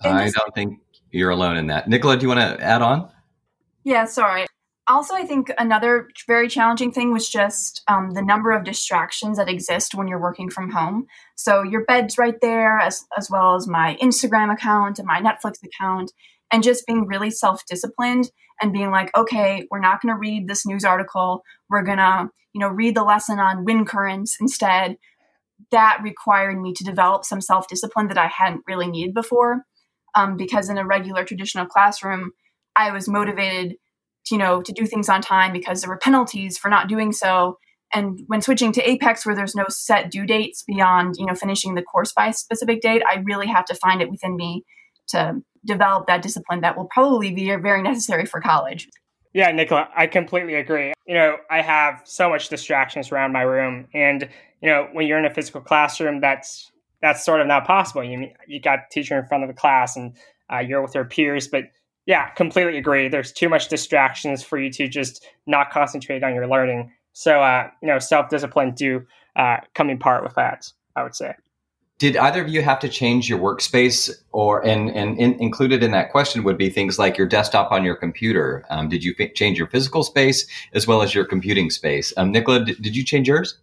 I 0.02 0.30
don't 0.30 0.54
think 0.54 0.80
you're 1.10 1.30
alone 1.30 1.56
in 1.56 1.66
that. 1.68 1.88
Nicola, 1.88 2.16
do 2.16 2.22
you 2.22 2.28
want 2.28 2.40
to 2.40 2.62
add 2.62 2.82
on? 2.82 3.10
Yeah, 3.84 4.04
sorry. 4.04 4.46
Also, 4.86 5.14
I 5.14 5.24
think 5.24 5.52
another 5.58 6.08
very 6.26 6.48
challenging 6.48 6.92
thing 6.92 7.12
was 7.12 7.28
just 7.28 7.82
um, 7.88 8.12
the 8.12 8.22
number 8.22 8.52
of 8.52 8.64
distractions 8.64 9.36
that 9.36 9.48
exist 9.48 9.94
when 9.94 10.08
you're 10.08 10.20
working 10.20 10.48
from 10.48 10.70
home. 10.70 11.06
So 11.36 11.62
your 11.62 11.84
bed's 11.84 12.16
right 12.16 12.40
there, 12.40 12.78
as 12.78 13.04
as 13.18 13.28
well 13.30 13.54
as 13.54 13.66
my 13.66 13.98
Instagram 14.00 14.52
account 14.52 14.98
and 14.98 15.06
my 15.06 15.20
Netflix 15.20 15.56
account, 15.62 16.12
and 16.50 16.62
just 16.62 16.86
being 16.86 17.06
really 17.06 17.30
self 17.30 17.66
disciplined 17.66 18.30
and 18.62 18.72
being 18.72 18.90
like, 18.90 19.14
okay, 19.16 19.66
we're 19.70 19.78
not 19.78 20.00
going 20.00 20.14
to 20.14 20.18
read 20.18 20.48
this 20.48 20.66
news 20.66 20.84
article. 20.84 21.44
We're 21.68 21.82
gonna, 21.82 22.30
you 22.54 22.60
know, 22.60 22.68
read 22.68 22.94
the 22.94 23.04
lesson 23.04 23.38
on 23.38 23.66
wind 23.66 23.88
currents 23.88 24.38
instead 24.40 24.96
that 25.70 26.00
required 26.02 26.60
me 26.60 26.72
to 26.74 26.84
develop 26.84 27.24
some 27.24 27.40
self 27.40 27.68
discipline 27.68 28.08
that 28.08 28.18
I 28.18 28.28
hadn't 28.28 28.62
really 28.66 28.88
needed 28.88 29.14
before. 29.14 29.64
Um, 30.14 30.36
because 30.36 30.68
in 30.68 30.78
a 30.78 30.86
regular 30.86 31.24
traditional 31.24 31.66
classroom, 31.66 32.32
I 32.74 32.90
was 32.90 33.08
motivated, 33.08 33.76
to, 34.26 34.34
you 34.34 34.38
know, 34.38 34.62
to 34.62 34.72
do 34.72 34.86
things 34.86 35.08
on 35.08 35.20
time 35.20 35.52
because 35.52 35.80
there 35.80 35.90
were 35.90 35.98
penalties 35.98 36.58
for 36.58 36.68
not 36.68 36.88
doing 36.88 37.12
so. 37.12 37.58
And 37.94 38.20
when 38.26 38.42
switching 38.42 38.72
to 38.72 38.88
Apex, 38.88 39.24
where 39.24 39.34
there's 39.34 39.54
no 39.54 39.66
set 39.68 40.10
due 40.10 40.26
dates 40.26 40.64
beyond, 40.66 41.14
you 41.18 41.26
know, 41.26 41.34
finishing 41.34 41.74
the 41.74 41.82
course 41.82 42.12
by 42.12 42.28
a 42.28 42.32
specific 42.32 42.80
date, 42.80 43.02
I 43.08 43.22
really 43.24 43.46
have 43.46 43.64
to 43.66 43.74
find 43.74 44.02
it 44.02 44.10
within 44.10 44.36
me 44.36 44.64
to 45.08 45.40
develop 45.64 46.06
that 46.06 46.22
discipline 46.22 46.60
that 46.60 46.76
will 46.76 46.88
probably 46.92 47.32
be 47.32 47.54
very 47.56 47.82
necessary 47.82 48.26
for 48.26 48.40
college. 48.40 48.88
Yeah, 49.38 49.52
Nicola, 49.52 49.88
I 49.96 50.08
completely 50.08 50.54
agree. 50.54 50.92
You 51.06 51.14
know, 51.14 51.36
I 51.48 51.62
have 51.62 52.02
so 52.02 52.28
much 52.28 52.48
distractions 52.48 53.12
around 53.12 53.30
my 53.30 53.42
room, 53.42 53.86
and 53.94 54.28
you 54.60 54.68
know, 54.68 54.88
when 54.90 55.06
you're 55.06 55.20
in 55.20 55.26
a 55.26 55.32
physical 55.32 55.60
classroom, 55.60 56.20
that's 56.20 56.72
that's 57.02 57.24
sort 57.24 57.40
of 57.40 57.46
not 57.46 57.64
possible. 57.64 58.02
You 58.02 58.30
you 58.48 58.58
got 58.60 58.90
teacher 58.90 59.16
in 59.16 59.24
front 59.26 59.44
of 59.44 59.48
the 59.48 59.54
class, 59.54 59.94
and 59.94 60.14
uh, 60.52 60.58
you're 60.58 60.82
with 60.82 60.96
your 60.96 61.04
peers, 61.04 61.46
but 61.46 61.66
yeah, 62.04 62.30
completely 62.30 62.78
agree. 62.78 63.06
There's 63.06 63.30
too 63.30 63.48
much 63.48 63.68
distractions 63.68 64.42
for 64.42 64.58
you 64.58 64.72
to 64.72 64.88
just 64.88 65.24
not 65.46 65.70
concentrate 65.70 66.24
on 66.24 66.34
your 66.34 66.48
learning. 66.48 66.90
So, 67.12 67.40
uh, 67.40 67.70
you 67.80 67.86
know, 67.86 68.00
self 68.00 68.30
discipline 68.30 68.72
do 68.72 69.06
uh, 69.36 69.58
come 69.72 69.88
in 69.88 70.00
part 70.00 70.24
with 70.24 70.34
that. 70.34 70.66
I 70.96 71.04
would 71.04 71.14
say. 71.14 71.34
Did 71.98 72.16
either 72.16 72.40
of 72.40 72.48
you 72.48 72.62
have 72.62 72.78
to 72.80 72.88
change 72.88 73.28
your 73.28 73.40
workspace, 73.40 74.08
or 74.30 74.64
and 74.64 74.88
and 74.90 75.18
in, 75.18 75.34
included 75.40 75.82
in 75.82 75.90
that 75.90 76.12
question 76.12 76.44
would 76.44 76.56
be 76.56 76.70
things 76.70 76.96
like 76.98 77.18
your 77.18 77.26
desktop 77.26 77.72
on 77.72 77.84
your 77.84 77.96
computer? 77.96 78.64
Um, 78.70 78.88
did 78.88 79.02
you 79.02 79.14
f- 79.18 79.34
change 79.34 79.58
your 79.58 79.66
physical 79.66 80.04
space 80.04 80.46
as 80.74 80.86
well 80.86 81.02
as 81.02 81.12
your 81.12 81.24
computing 81.24 81.70
space? 81.70 82.12
Um, 82.16 82.30
Nicola, 82.30 82.64
did, 82.64 82.80
did 82.80 82.96
you 82.96 83.04
change 83.04 83.26
yours? 83.26 83.58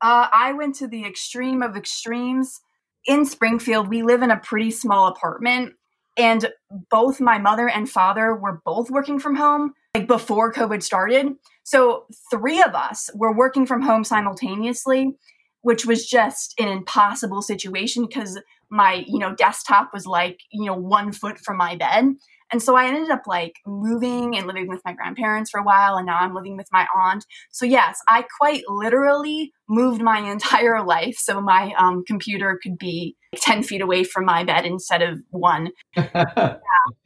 Uh, 0.00 0.28
I 0.32 0.52
went 0.52 0.76
to 0.76 0.86
the 0.86 1.04
extreme 1.04 1.62
of 1.62 1.76
extremes. 1.76 2.60
In 3.06 3.26
Springfield, 3.26 3.88
we 3.88 4.02
live 4.02 4.22
in 4.22 4.30
a 4.30 4.36
pretty 4.36 4.70
small 4.70 5.08
apartment, 5.08 5.74
and 6.16 6.48
both 6.90 7.20
my 7.20 7.38
mother 7.38 7.68
and 7.68 7.90
father 7.90 8.36
were 8.36 8.62
both 8.64 8.88
working 8.88 9.18
from 9.18 9.34
home 9.34 9.74
like 9.94 10.06
before 10.06 10.52
COVID 10.52 10.82
started. 10.82 11.34
So 11.64 12.06
three 12.30 12.62
of 12.62 12.74
us 12.74 13.10
were 13.14 13.34
working 13.34 13.66
from 13.66 13.82
home 13.82 14.04
simultaneously 14.04 15.16
which 15.62 15.86
was 15.86 16.06
just 16.06 16.54
an 16.58 16.68
impossible 16.68 17.42
situation 17.42 18.06
because 18.06 18.40
my 18.70 19.04
you 19.06 19.18
know 19.18 19.34
desktop 19.34 19.90
was 19.92 20.06
like 20.06 20.40
you 20.50 20.64
know 20.64 20.74
one 20.74 21.12
foot 21.12 21.38
from 21.38 21.56
my 21.56 21.76
bed. 21.76 22.14
And 22.52 22.62
so 22.62 22.76
i 22.76 22.86
ended 22.86 23.10
up 23.10 23.22
like 23.26 23.54
moving 23.66 24.36
and 24.36 24.46
living 24.46 24.68
with 24.68 24.82
my 24.84 24.92
grandparents 24.92 25.50
for 25.50 25.58
a 25.58 25.62
while 25.62 25.96
and 25.96 26.04
now 26.04 26.18
i'm 26.18 26.34
living 26.34 26.56
with 26.56 26.68
my 26.72 26.86
aunt. 26.94 27.24
So 27.50 27.64
yes 27.64 27.98
i 28.08 28.24
quite 28.40 28.62
literally 28.68 29.52
moved 29.68 30.02
my 30.02 30.18
entire 30.30 30.84
life 30.84 31.16
so 31.16 31.40
my 31.40 31.72
um, 31.78 32.04
computer 32.06 32.58
could 32.62 32.76
be 32.78 33.16
10 33.36 33.62
feet 33.62 33.80
away 33.80 34.04
from 34.04 34.26
my 34.26 34.44
bed 34.44 34.66
instead 34.66 35.02
of 35.02 35.20
one. 35.30 35.70
Yeah, 35.96 36.56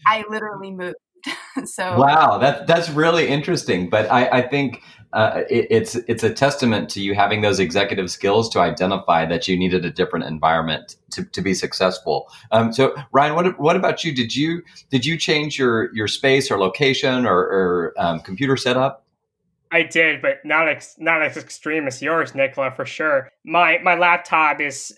i 0.07 0.25
literally 0.29 0.73
moved. 0.73 0.97
So 1.65 1.99
wow 1.99 2.39
that 2.39 2.67
that's 2.67 2.89
really 2.91 3.27
interesting 3.29 3.89
but 3.91 4.11
i 4.11 4.29
i 4.39 4.43
think 4.43 4.83
uh, 5.17 5.45
it, 5.49 5.67
it's 5.71 5.95
it's 5.95 6.23
a 6.23 6.33
testament 6.33 6.91
to 6.91 7.01
you 7.01 7.15
having 7.15 7.41
those 7.41 7.59
executive 7.59 8.11
skills 8.11 8.51
to 8.51 8.61
identify 8.61 9.25
that 9.25 9.49
you 9.49 9.57
needed 9.57 9.83
a 9.83 9.91
different 9.91 10.27
environment 10.27 10.97
to, 11.11 11.25
to 11.25 11.41
be 11.41 11.55
successful. 11.55 12.31
Um, 12.53 12.71
so 12.71 12.95
Ryan, 13.13 13.35
what 13.35 13.59
what 13.59 13.77
about 13.77 14.05
you? 14.05 14.15
Did 14.15 14.37
you 14.37 14.63
did 14.91 15.07
you 15.07 15.17
change 15.17 15.59
your 15.59 15.91
your 15.95 16.07
space 16.07 16.51
or 16.51 16.59
location 16.59 17.25
or, 17.25 17.39
or 17.39 17.95
um, 17.97 18.21
computer 18.21 18.59
setup? 18.59 19.07
I 19.73 19.85
did, 19.85 20.21
but 20.21 20.45
not 20.45 20.69
ex- 20.69 20.97
not 20.99 21.23
as 21.23 21.39
extreme 21.39 21.87
as 21.87 22.03
yours, 22.03 22.35
Nicola, 22.35 22.71
for 22.71 22.85
sure. 22.85 23.31
My 23.43 23.79
my 23.83 23.95
laptop 23.95 24.61
is 24.61 24.95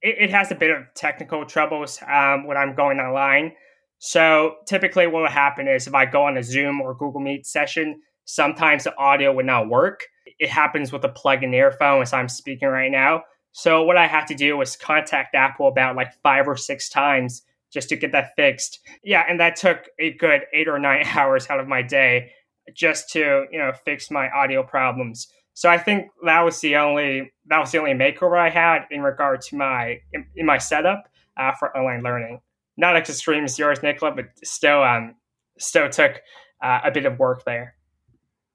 it, 0.00 0.16
it 0.18 0.30
has 0.30 0.50
a 0.50 0.54
bit 0.54 0.70
of 0.70 0.84
technical 0.94 1.44
troubles 1.44 1.98
um, 2.10 2.46
when 2.46 2.56
I'm 2.56 2.74
going 2.74 2.98
online. 2.98 3.52
So 3.98 4.54
typically, 4.66 5.06
what 5.06 5.20
would 5.20 5.30
happen 5.32 5.68
is 5.68 5.86
if 5.86 5.94
I 5.94 6.06
go 6.06 6.22
on 6.22 6.38
a 6.38 6.42
Zoom 6.42 6.80
or 6.80 6.94
Google 6.94 7.20
Meet 7.20 7.44
session, 7.44 8.00
sometimes 8.30 8.84
the 8.84 8.96
audio 8.96 9.32
would 9.32 9.46
not 9.46 9.68
work. 9.68 10.06
It 10.38 10.48
happens 10.48 10.92
with 10.92 11.04
a 11.04 11.08
plug-in 11.08 11.52
earphone 11.52 12.02
as 12.02 12.12
I'm 12.12 12.28
speaking 12.28 12.68
right 12.68 12.90
now. 12.90 13.24
So 13.52 13.82
what 13.82 13.96
I 13.96 14.06
had 14.06 14.26
to 14.26 14.34
do 14.34 14.56
was 14.56 14.76
contact 14.76 15.34
Apple 15.34 15.66
about 15.66 15.96
like 15.96 16.12
five 16.22 16.46
or 16.46 16.56
six 16.56 16.88
times 16.88 17.42
just 17.72 17.88
to 17.88 17.96
get 17.96 18.12
that 18.12 18.34
fixed. 18.36 18.78
Yeah, 19.02 19.24
and 19.28 19.40
that 19.40 19.56
took 19.56 19.88
a 19.98 20.12
good 20.12 20.42
eight 20.52 20.68
or 20.68 20.78
nine 20.78 21.04
hours 21.14 21.48
out 21.50 21.58
of 21.58 21.66
my 21.66 21.82
day 21.82 22.32
just 22.72 23.10
to 23.10 23.46
you 23.50 23.58
know 23.58 23.72
fix 23.84 24.10
my 24.10 24.30
audio 24.30 24.62
problems. 24.62 25.26
So 25.54 25.68
I 25.68 25.78
think 25.78 26.08
that 26.24 26.42
was 26.42 26.60
the 26.60 26.76
only 26.76 27.32
that 27.46 27.58
was 27.58 27.72
the 27.72 27.78
only 27.78 27.94
makeover 27.94 28.38
I 28.38 28.50
had 28.50 28.82
in 28.92 29.02
regard 29.02 29.40
to 29.42 29.56
my 29.56 29.98
in, 30.12 30.26
in 30.36 30.46
my 30.46 30.58
setup 30.58 31.08
uh, 31.36 31.52
for 31.58 31.76
online 31.76 32.02
learning. 32.02 32.40
Not 32.76 32.96
as 32.96 33.08
extreme 33.08 33.44
as 33.44 33.58
yours, 33.58 33.82
Nicola, 33.82 34.12
but 34.14 34.26
still 34.44 34.84
um 34.84 35.16
still 35.58 35.88
took 35.90 36.20
uh, 36.62 36.80
a 36.84 36.92
bit 36.92 37.06
of 37.06 37.18
work 37.18 37.44
there. 37.44 37.74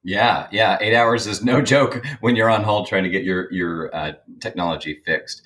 Yeah, 0.05 0.47
yeah, 0.51 0.77
eight 0.81 0.95
hours 0.95 1.25
is 1.25 1.43
no 1.43 1.61
joke 1.63 2.05
when 2.19 2.35
you're 2.35 2.49
on 2.49 2.63
hold 2.63 2.87
trying 2.87 3.05
to 3.05 3.09
get 3.09 3.23
your 3.23 3.51
your 3.51 3.93
uh, 3.93 4.13
technology 4.39 5.01
fixed. 5.03 5.41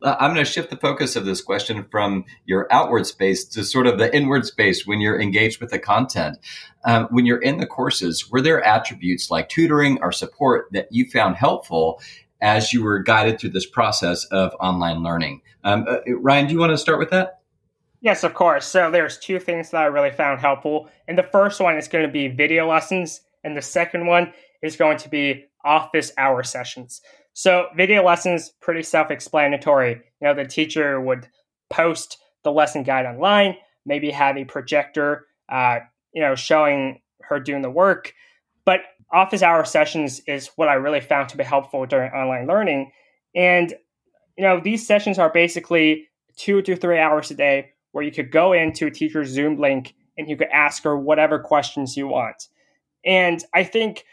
Uh, 0.00 0.14
I'm 0.20 0.32
going 0.32 0.46
to 0.46 0.50
shift 0.50 0.70
the 0.70 0.76
focus 0.76 1.16
of 1.16 1.24
this 1.24 1.42
question 1.42 1.84
from 1.90 2.24
your 2.46 2.72
outward 2.72 3.04
space 3.04 3.44
to 3.46 3.64
sort 3.64 3.88
of 3.88 3.98
the 3.98 4.14
inward 4.16 4.46
space 4.46 4.86
when 4.86 5.00
you're 5.00 5.20
engaged 5.20 5.60
with 5.60 5.70
the 5.70 5.78
content. 5.80 6.38
Um, 6.84 7.08
when 7.10 7.26
you're 7.26 7.42
in 7.42 7.58
the 7.58 7.66
courses, 7.66 8.30
were 8.30 8.40
there 8.40 8.62
attributes 8.64 9.28
like 9.28 9.48
tutoring 9.48 9.98
or 10.00 10.12
support 10.12 10.68
that 10.70 10.86
you 10.92 11.10
found 11.10 11.34
helpful 11.34 12.00
as 12.40 12.72
you 12.72 12.84
were 12.84 13.00
guided 13.00 13.40
through 13.40 13.50
this 13.50 13.66
process 13.66 14.24
of 14.26 14.54
online 14.60 15.02
learning? 15.02 15.42
Um, 15.64 15.84
uh, 15.88 15.98
Ryan, 16.20 16.46
do 16.46 16.54
you 16.54 16.60
want 16.60 16.70
to 16.70 16.78
start 16.78 17.00
with 17.00 17.10
that? 17.10 17.40
Yes, 18.00 18.22
of 18.22 18.34
course. 18.34 18.66
So 18.66 18.88
there's 18.92 19.18
two 19.18 19.40
things 19.40 19.70
that 19.70 19.82
I 19.82 19.86
really 19.86 20.12
found 20.12 20.40
helpful. 20.40 20.88
And 21.08 21.18
the 21.18 21.24
first 21.24 21.60
one 21.60 21.76
is 21.76 21.88
going 21.88 22.06
to 22.06 22.12
be 22.12 22.28
video 22.28 22.68
lessons, 22.68 23.22
and 23.44 23.56
the 23.56 23.62
second 23.62 24.06
one 24.06 24.32
is 24.62 24.76
going 24.76 24.98
to 24.98 25.08
be 25.08 25.46
office 25.64 26.12
hour 26.18 26.42
sessions. 26.42 27.00
So 27.32 27.68
video 27.76 28.04
lessons, 28.04 28.52
pretty 28.60 28.82
self-explanatory. 28.82 29.92
You 29.92 30.02
know, 30.20 30.34
the 30.34 30.44
teacher 30.44 31.00
would 31.00 31.28
post 31.70 32.18
the 32.42 32.52
lesson 32.52 32.82
guide 32.82 33.06
online, 33.06 33.56
maybe 33.86 34.10
have 34.10 34.36
a 34.36 34.44
projector, 34.44 35.26
uh, 35.48 35.80
you 36.12 36.22
know, 36.22 36.34
showing 36.34 37.00
her 37.22 37.38
doing 37.38 37.62
the 37.62 37.70
work. 37.70 38.12
But 38.64 38.80
office 39.12 39.42
hour 39.42 39.64
sessions 39.64 40.20
is 40.26 40.48
what 40.56 40.68
I 40.68 40.74
really 40.74 41.00
found 41.00 41.28
to 41.30 41.36
be 41.36 41.44
helpful 41.44 41.86
during 41.86 42.12
online 42.12 42.46
learning. 42.46 42.92
And, 43.34 43.72
you 44.36 44.44
know, 44.44 44.60
these 44.60 44.86
sessions 44.86 45.18
are 45.18 45.32
basically 45.32 46.08
two 46.36 46.62
to 46.62 46.76
three 46.76 46.98
hours 46.98 47.30
a 47.30 47.34
day 47.34 47.70
where 47.92 48.04
you 48.04 48.12
could 48.12 48.30
go 48.30 48.52
into 48.52 48.86
a 48.86 48.90
teacher's 48.90 49.28
Zoom 49.28 49.58
link 49.58 49.94
and 50.16 50.28
you 50.28 50.36
could 50.36 50.48
ask 50.48 50.82
her 50.84 50.98
whatever 50.98 51.38
questions 51.38 51.96
you 51.96 52.06
want. 52.06 52.48
And 53.04 53.42
I 53.54 53.64
think 53.64 54.04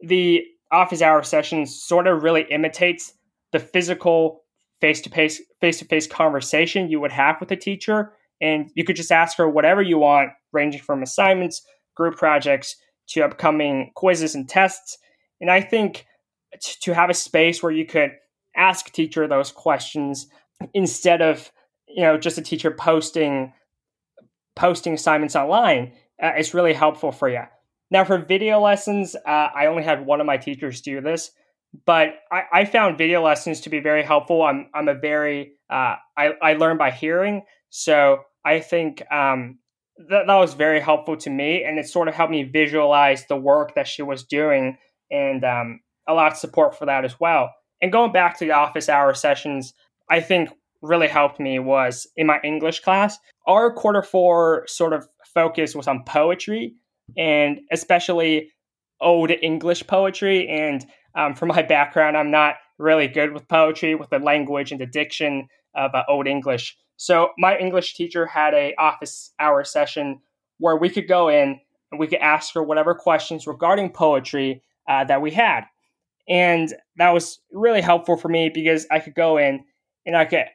the 0.00 0.44
office 0.72 1.02
hour 1.02 1.22
sessions 1.22 1.80
sort 1.82 2.06
of 2.06 2.22
really 2.22 2.42
imitates 2.50 3.12
the 3.52 3.58
physical 3.58 4.42
face-to-face 4.80 5.40
face-to-face 5.60 6.06
conversation 6.06 6.90
you 6.90 7.00
would 7.00 7.12
have 7.12 7.36
with 7.40 7.50
a 7.50 7.56
teacher. 7.56 8.12
And 8.40 8.70
you 8.74 8.84
could 8.84 8.96
just 8.96 9.12
ask 9.12 9.38
her 9.38 9.48
whatever 9.48 9.80
you 9.80 9.98
want 9.98 10.30
ranging 10.52 10.82
from 10.82 11.02
assignments 11.02 11.62
group 11.94 12.16
projects 12.16 12.76
to 13.08 13.22
upcoming 13.22 13.92
quizzes 13.94 14.34
and 14.34 14.48
tests. 14.48 14.98
And 15.40 15.50
i 15.50 15.60
think 15.60 16.06
t- 16.60 16.74
to 16.82 16.94
have 16.94 17.10
a 17.10 17.14
space 17.14 17.62
where 17.62 17.72
you 17.72 17.86
could 17.86 18.12
ask 18.56 18.90
teacher 18.92 19.26
those 19.26 19.52
questions 19.52 20.26
instead 20.74 21.22
of 21.22 21.52
you 21.88 22.02
know 22.02 22.18
just 22.18 22.38
a 22.38 22.42
teacher 22.42 22.70
posting 22.70 23.52
posting 24.54 24.94
assignments 24.94 25.36
online 25.36 25.92
uh, 26.22 26.32
is 26.38 26.54
really 26.54 26.72
helpful 26.72 27.12
for 27.12 27.28
you 27.28 27.42
now, 27.90 28.04
for 28.04 28.18
video 28.18 28.60
lessons, 28.60 29.14
uh, 29.14 29.48
I 29.54 29.66
only 29.66 29.84
had 29.84 30.04
one 30.04 30.20
of 30.20 30.26
my 30.26 30.36
teachers 30.36 30.80
do 30.80 31.00
this, 31.00 31.30
but 31.84 32.14
I, 32.32 32.42
I, 32.52 32.64
found 32.64 32.98
video 32.98 33.22
lessons 33.22 33.60
to 33.60 33.70
be 33.70 33.80
very 33.80 34.02
helpful. 34.02 34.42
I'm, 34.42 34.68
I'm 34.74 34.88
a 34.88 34.94
very, 34.94 35.52
uh, 35.70 35.96
I, 36.16 36.32
I 36.42 36.52
learn 36.54 36.78
by 36.78 36.90
hearing. 36.90 37.42
So 37.70 38.20
I 38.44 38.60
think 38.60 39.02
um, 39.12 39.58
that, 40.08 40.26
that 40.26 40.34
was 40.34 40.54
very 40.54 40.80
helpful 40.80 41.16
to 41.18 41.30
me. 41.30 41.62
And 41.62 41.78
it 41.78 41.86
sort 41.86 42.08
of 42.08 42.14
helped 42.14 42.32
me 42.32 42.42
visualize 42.42 43.26
the 43.26 43.36
work 43.36 43.74
that 43.74 43.86
she 43.86 44.02
was 44.02 44.24
doing 44.24 44.78
and 45.10 45.44
um, 45.44 45.80
a 46.08 46.14
lot 46.14 46.32
of 46.32 46.38
support 46.38 46.76
for 46.76 46.86
that 46.86 47.04
as 47.04 47.20
well. 47.20 47.52
And 47.80 47.92
going 47.92 48.10
back 48.10 48.38
to 48.38 48.46
the 48.46 48.52
office 48.52 48.88
hour 48.88 49.14
sessions, 49.14 49.74
I 50.10 50.20
think 50.20 50.48
really 50.82 51.08
helped 51.08 51.38
me 51.38 51.58
was 51.58 52.08
in 52.16 52.26
my 52.26 52.40
English 52.42 52.80
class. 52.80 53.18
Our 53.46 53.72
quarter 53.72 54.02
four 54.02 54.64
sort 54.66 54.92
of 54.92 55.06
focus 55.34 55.74
was 55.74 55.86
on 55.86 56.04
poetry 56.04 56.74
and 57.16 57.60
especially 57.70 58.50
old 59.00 59.30
English 59.30 59.86
poetry. 59.86 60.48
And 60.48 60.84
um, 61.14 61.34
my 61.42 61.62
background, 61.68 62.16
I'm 62.16 62.30
not 62.30 62.56
really 62.78 63.08
good 63.08 63.32
with 63.32 63.48
poetry, 63.48 63.94
with 63.94 64.10
the 64.10 64.18
language 64.18 64.72
and 64.72 64.80
the 64.80 64.86
diction 64.86 65.48
of 65.74 65.94
uh, 65.94 66.02
old 66.08 66.26
English. 66.26 66.76
So 66.96 67.30
my 67.38 67.58
English 67.58 67.94
teacher 67.94 68.26
had 68.26 68.54
a 68.54 68.74
office 68.78 69.32
hour 69.38 69.64
session 69.64 70.20
where 70.58 70.76
we 70.76 70.88
could 70.88 71.08
go 71.08 71.28
in 71.28 71.60
and 71.90 72.00
we 72.00 72.06
could 72.06 72.20
ask 72.20 72.54
her 72.54 72.62
whatever 72.62 72.94
questions 72.94 73.46
regarding 73.46 73.90
poetry 73.90 74.62
uh, 74.88 75.04
that 75.04 75.20
we 75.20 75.30
had. 75.30 75.64
And 76.28 76.74
that 76.96 77.12
was 77.12 77.38
really 77.52 77.80
helpful 77.80 78.16
for 78.16 78.28
me 78.28 78.50
because 78.52 78.86
I 78.90 78.98
could 78.98 79.14
go 79.14 79.36
in 79.36 79.64
and 80.04 80.16
I 80.16 80.24
could 80.24 80.46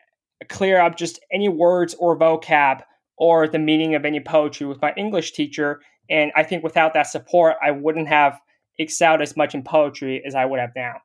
clear 0.49 0.81
up 0.81 0.97
just 0.97 1.19
any 1.31 1.47
words 1.47 1.93
or 1.99 2.17
vocab 2.17 2.81
or 3.17 3.47
the 3.47 3.59
meaning 3.59 3.95
of 3.95 4.03
any 4.03 4.19
poetry 4.19 4.65
with 4.65 4.81
my 4.81 4.93
English 4.97 5.33
teacher 5.33 5.79
and 6.11 6.31
I 6.35 6.43
think 6.43 6.63
without 6.63 6.93
that 6.93 7.07
support, 7.07 7.55
I 7.63 7.71
wouldn't 7.71 8.09
have 8.09 8.39
excelled 8.77 9.21
as 9.21 9.37
much 9.37 9.55
in 9.55 9.63
poetry 9.63 10.21
as 10.25 10.35
I 10.35 10.45
would 10.45 10.59
have 10.59 10.71
now. 10.75 10.95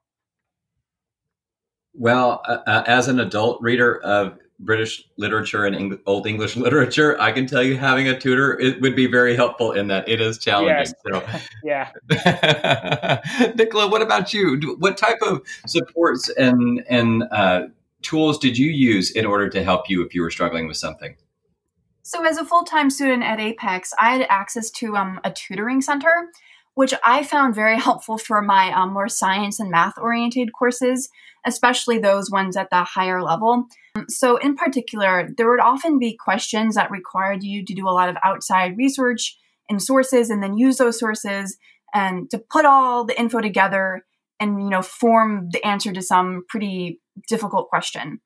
Well, 1.94 2.42
uh, 2.46 2.58
uh, 2.66 2.82
as 2.86 3.08
an 3.08 3.20
adult 3.20 3.62
reader 3.62 4.02
of 4.02 4.38
British 4.58 5.04
literature 5.16 5.64
and 5.64 5.76
Eng- 5.76 6.00
Old 6.06 6.26
English 6.26 6.56
literature, 6.56 7.18
I 7.20 7.32
can 7.32 7.46
tell 7.46 7.62
you 7.62 7.76
having 7.76 8.08
a 8.08 8.18
tutor 8.18 8.58
it 8.58 8.80
would 8.80 8.96
be 8.96 9.06
very 9.06 9.36
helpful 9.36 9.72
in 9.72 9.86
that 9.88 10.08
it 10.08 10.20
is 10.20 10.38
challenging. 10.38 10.76
Yes. 10.76 10.94
So. 11.06 11.22
yeah. 11.64 13.52
Nicola, 13.54 13.88
what 13.88 14.02
about 14.02 14.34
you? 14.34 14.76
What 14.78 14.96
type 14.96 15.18
of 15.22 15.42
supports 15.66 16.28
and 16.30 16.84
and 16.88 17.24
uh, 17.30 17.68
tools 18.02 18.38
did 18.38 18.58
you 18.58 18.70
use 18.70 19.10
in 19.12 19.24
order 19.24 19.48
to 19.50 19.62
help 19.62 19.88
you 19.88 20.04
if 20.04 20.14
you 20.14 20.22
were 20.22 20.30
struggling 20.30 20.66
with 20.66 20.76
something? 20.76 21.16
So, 22.08 22.24
as 22.24 22.38
a 22.38 22.44
full 22.44 22.62
time 22.62 22.88
student 22.88 23.24
at 23.24 23.40
Apex, 23.40 23.92
I 24.00 24.12
had 24.12 24.26
access 24.30 24.70
to 24.78 24.94
um, 24.96 25.18
a 25.24 25.32
tutoring 25.32 25.82
center, 25.82 26.30
which 26.74 26.94
I 27.04 27.24
found 27.24 27.56
very 27.56 27.76
helpful 27.80 28.16
for 28.16 28.40
my 28.40 28.70
um, 28.70 28.92
more 28.92 29.08
science 29.08 29.58
and 29.58 29.72
math 29.72 29.98
oriented 29.98 30.50
courses, 30.56 31.08
especially 31.44 31.98
those 31.98 32.30
ones 32.30 32.56
at 32.56 32.70
the 32.70 32.84
higher 32.84 33.20
level. 33.20 33.66
So, 34.06 34.36
in 34.36 34.54
particular, 34.54 35.30
there 35.36 35.50
would 35.50 35.58
often 35.58 35.98
be 35.98 36.16
questions 36.16 36.76
that 36.76 36.92
required 36.92 37.42
you 37.42 37.64
to 37.64 37.74
do 37.74 37.88
a 37.88 37.90
lot 37.90 38.08
of 38.08 38.16
outside 38.22 38.76
research 38.76 39.36
and 39.68 39.82
sources 39.82 40.30
and 40.30 40.40
then 40.40 40.56
use 40.56 40.76
those 40.76 41.00
sources 41.00 41.58
and 41.92 42.30
to 42.30 42.38
put 42.38 42.64
all 42.64 43.04
the 43.04 43.18
info 43.18 43.40
together 43.40 44.06
and 44.38 44.62
you 44.62 44.70
know 44.70 44.82
form 44.82 45.48
the 45.50 45.66
answer 45.66 45.92
to 45.92 46.02
some 46.02 46.44
pretty 46.48 47.00
difficult 47.26 47.68
question 47.68 48.20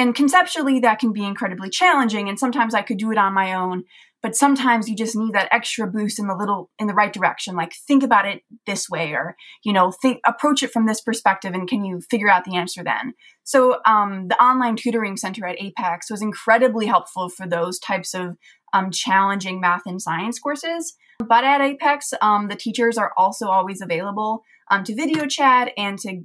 and 0.00 0.14
conceptually 0.14 0.80
that 0.80 0.98
can 0.98 1.12
be 1.12 1.24
incredibly 1.24 1.70
challenging 1.70 2.28
and 2.28 2.38
sometimes 2.38 2.74
i 2.74 2.82
could 2.82 2.98
do 2.98 3.12
it 3.12 3.18
on 3.18 3.32
my 3.32 3.52
own 3.52 3.84
but 4.22 4.36
sometimes 4.36 4.88
you 4.88 4.96
just 4.96 5.16
need 5.16 5.32
that 5.32 5.48
extra 5.50 5.86
boost 5.86 6.18
in 6.18 6.26
the 6.26 6.34
little 6.34 6.70
in 6.78 6.86
the 6.86 6.94
right 6.94 7.12
direction 7.12 7.54
like 7.56 7.72
think 7.86 8.02
about 8.02 8.26
it 8.26 8.42
this 8.66 8.88
way 8.88 9.12
or 9.12 9.36
you 9.64 9.72
know 9.72 9.92
think 10.02 10.20
approach 10.26 10.62
it 10.62 10.72
from 10.72 10.86
this 10.86 11.00
perspective 11.00 11.54
and 11.54 11.68
can 11.68 11.84
you 11.84 12.00
figure 12.10 12.30
out 12.30 12.44
the 12.44 12.56
answer 12.56 12.82
then? 12.82 13.14
So 13.44 13.80
um, 13.86 14.28
the 14.28 14.42
online 14.42 14.76
tutoring 14.76 15.16
center 15.16 15.46
at 15.46 15.60
apex 15.60 16.10
was 16.10 16.22
incredibly 16.22 16.86
helpful 16.86 17.28
for 17.28 17.46
those 17.46 17.78
types 17.78 18.14
of 18.14 18.36
um, 18.72 18.90
challenging 18.90 19.60
math 19.60 19.82
and 19.86 20.00
science 20.00 20.38
courses. 20.38 20.94
But 21.18 21.44
at 21.44 21.60
apex 21.60 22.12
um, 22.20 22.48
the 22.48 22.56
teachers 22.56 22.96
are 22.96 23.12
also 23.16 23.48
always 23.48 23.80
available 23.80 24.42
um, 24.70 24.84
to 24.84 24.94
video 24.94 25.26
chat 25.26 25.72
and 25.76 25.98
to 26.00 26.22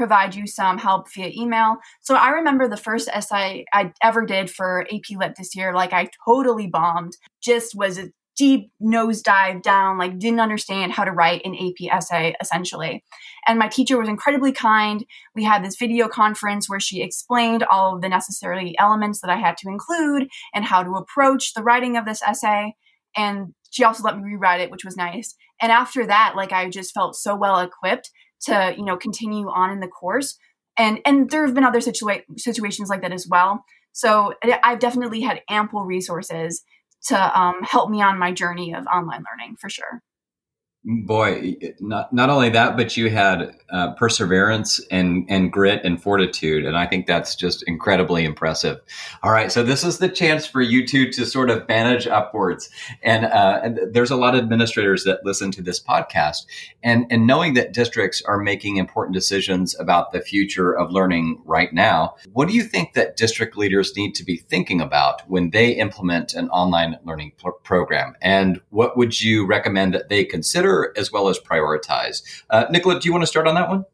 provide 0.00 0.34
you 0.34 0.46
some 0.46 0.78
help 0.78 1.12
via 1.12 1.30
email. 1.36 1.76
So 2.00 2.14
I 2.14 2.30
remember 2.30 2.66
the 2.66 2.78
first 2.78 3.06
essay 3.12 3.66
I 3.70 3.92
ever 4.02 4.24
did 4.24 4.48
for 4.50 4.86
AP 4.90 5.14
Lit 5.14 5.34
this 5.36 5.54
year, 5.54 5.74
like 5.74 5.92
I 5.92 6.08
totally 6.24 6.68
bombed, 6.68 7.18
just 7.42 7.74
was 7.74 7.98
a 7.98 8.08
deep 8.34 8.70
nosedive 8.82 9.62
down, 9.62 9.98
like 9.98 10.18
didn't 10.18 10.40
understand 10.40 10.92
how 10.92 11.04
to 11.04 11.12
write 11.12 11.42
an 11.44 11.54
AP 11.54 11.92
essay 11.92 12.34
essentially. 12.40 13.04
And 13.46 13.58
my 13.58 13.68
teacher 13.68 13.98
was 13.98 14.08
incredibly 14.08 14.52
kind. 14.52 15.04
We 15.34 15.44
had 15.44 15.62
this 15.62 15.76
video 15.76 16.08
conference 16.08 16.66
where 16.66 16.80
she 16.80 17.02
explained 17.02 17.62
all 17.70 17.94
of 17.94 18.00
the 18.00 18.08
necessary 18.08 18.74
elements 18.78 19.20
that 19.20 19.28
I 19.28 19.36
had 19.36 19.58
to 19.58 19.68
include 19.68 20.28
and 20.54 20.64
how 20.64 20.82
to 20.82 20.92
approach 20.92 21.52
the 21.52 21.62
writing 21.62 21.98
of 21.98 22.06
this 22.06 22.22
essay. 22.22 22.74
And 23.14 23.52
she 23.70 23.84
also 23.84 24.02
let 24.02 24.16
me 24.16 24.24
rewrite 24.24 24.62
it, 24.62 24.70
which 24.70 24.86
was 24.86 24.96
nice. 24.96 25.34
And 25.60 25.70
after 25.70 26.06
that, 26.06 26.32
like 26.36 26.52
I 26.52 26.70
just 26.70 26.94
felt 26.94 27.16
so 27.16 27.36
well 27.36 27.60
equipped 27.60 28.10
to 28.42 28.74
you 28.76 28.84
know 28.84 28.96
continue 28.96 29.48
on 29.48 29.70
in 29.70 29.80
the 29.80 29.88
course. 29.88 30.38
And 30.76 31.00
and 31.04 31.30
there 31.30 31.44
have 31.44 31.54
been 31.54 31.64
other 31.64 31.80
situa- 31.80 32.24
situations 32.36 32.88
like 32.88 33.02
that 33.02 33.12
as 33.12 33.26
well. 33.28 33.64
So 33.92 34.34
i've 34.62 34.78
definitely 34.78 35.20
had 35.20 35.42
ample 35.48 35.84
resources 35.84 36.62
to 37.08 37.40
um, 37.40 37.56
help 37.62 37.90
me 37.90 38.02
on 38.02 38.18
my 38.18 38.32
journey 38.32 38.74
of 38.74 38.86
online 38.86 39.24
learning 39.30 39.56
for 39.60 39.68
sure 39.68 40.02
boy 40.84 41.54
not 41.78 42.10
not 42.10 42.30
only 42.30 42.48
that 42.48 42.74
but 42.74 42.96
you 42.96 43.10
had 43.10 43.54
uh, 43.70 43.92
perseverance 43.94 44.80
and 44.90 45.26
and 45.28 45.52
grit 45.52 45.84
and 45.84 46.02
fortitude 46.02 46.64
and 46.64 46.76
i 46.76 46.86
think 46.86 47.06
that's 47.06 47.34
just 47.34 47.62
incredibly 47.66 48.24
impressive. 48.24 48.80
All 49.22 49.30
right 49.30 49.52
so 49.52 49.62
this 49.62 49.84
is 49.84 49.98
the 49.98 50.08
chance 50.08 50.46
for 50.46 50.62
you 50.62 50.86
two 50.86 51.10
to 51.12 51.26
sort 51.26 51.50
of 51.50 51.68
manage 51.68 52.06
upwards. 52.06 52.70
And, 53.02 53.26
uh, 53.26 53.60
and 53.62 53.80
there's 53.92 54.10
a 54.10 54.16
lot 54.16 54.34
of 54.34 54.40
administrators 54.40 55.04
that 55.04 55.24
listen 55.24 55.50
to 55.52 55.62
this 55.62 55.82
podcast 55.82 56.46
and 56.82 57.06
and 57.10 57.26
knowing 57.26 57.54
that 57.54 57.72
districts 57.72 58.22
are 58.22 58.38
making 58.38 58.76
important 58.76 59.14
decisions 59.14 59.78
about 59.78 60.12
the 60.12 60.20
future 60.20 60.72
of 60.72 60.90
learning 60.90 61.42
right 61.44 61.72
now 61.72 62.14
what 62.32 62.48
do 62.48 62.54
you 62.54 62.62
think 62.62 62.94
that 62.94 63.16
district 63.16 63.56
leaders 63.56 63.94
need 63.96 64.14
to 64.14 64.24
be 64.24 64.36
thinking 64.36 64.80
about 64.80 65.28
when 65.28 65.50
they 65.50 65.72
implement 65.72 66.34
an 66.34 66.48
online 66.50 66.98
learning 67.04 67.32
pr- 67.38 67.50
program? 67.62 68.14
And 68.20 68.60
what 68.70 68.96
would 68.96 69.20
you 69.20 69.46
recommend 69.46 69.94
that 69.94 70.08
they 70.08 70.24
consider 70.24 70.69
as 70.96 71.12
well 71.12 71.28
as 71.28 71.38
prioritize. 71.38 72.22
Uh, 72.50 72.66
Nicola, 72.70 73.00
do 73.00 73.06
you 73.06 73.12
want 73.12 73.22
to 73.22 73.26
start 73.26 73.46
on 73.46 73.54
that 73.54 73.68
one? 73.68 73.84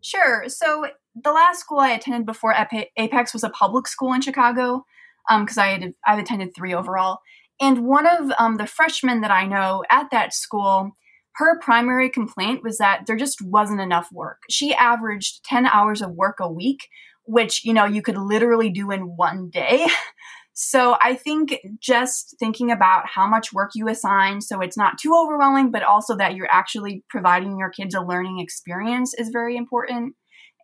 Sure. 0.00 0.48
So 0.48 0.86
the 1.14 1.32
last 1.32 1.60
school 1.60 1.78
I 1.78 1.90
attended 1.90 2.26
before 2.26 2.54
Apex 2.96 3.32
was 3.32 3.44
a 3.44 3.50
public 3.50 3.88
school 3.88 4.12
in 4.12 4.20
Chicago 4.20 4.84
because 5.28 5.58
um, 5.58 5.64
I 5.64 5.66
had 5.68 5.94
I've 6.06 6.18
attended 6.18 6.54
three 6.54 6.74
overall. 6.74 7.18
And 7.60 7.86
one 7.86 8.06
of 8.06 8.30
um, 8.38 8.56
the 8.56 8.66
freshmen 8.66 9.20
that 9.22 9.30
I 9.30 9.46
know 9.46 9.84
at 9.90 10.10
that 10.10 10.32
school, 10.32 10.92
her 11.36 11.58
primary 11.60 12.08
complaint 12.08 12.62
was 12.62 12.78
that 12.78 13.06
there 13.06 13.16
just 13.16 13.42
wasn't 13.42 13.80
enough 13.80 14.08
work. 14.12 14.42
She 14.48 14.74
averaged 14.74 15.44
10 15.44 15.66
hours 15.66 16.00
of 16.00 16.12
work 16.12 16.36
a 16.40 16.50
week, 16.50 16.88
which, 17.24 17.64
you 17.64 17.74
know, 17.74 17.84
you 17.84 18.00
could 18.00 18.16
literally 18.16 18.70
do 18.70 18.90
in 18.90 19.16
one 19.16 19.50
day. 19.50 19.86
So 20.60 20.96
I 21.00 21.14
think 21.14 21.56
just 21.78 22.34
thinking 22.40 22.72
about 22.72 23.06
how 23.06 23.28
much 23.28 23.52
work 23.52 23.70
you 23.76 23.86
assign 23.86 24.40
so 24.40 24.60
it's 24.60 24.76
not 24.76 24.98
too 24.98 25.14
overwhelming, 25.14 25.70
but 25.70 25.84
also 25.84 26.16
that 26.16 26.34
you're 26.34 26.50
actually 26.50 27.04
providing 27.08 27.56
your 27.56 27.70
kids 27.70 27.94
a 27.94 28.00
learning 28.00 28.40
experience 28.40 29.14
is 29.14 29.28
very 29.28 29.56
important. 29.56 30.16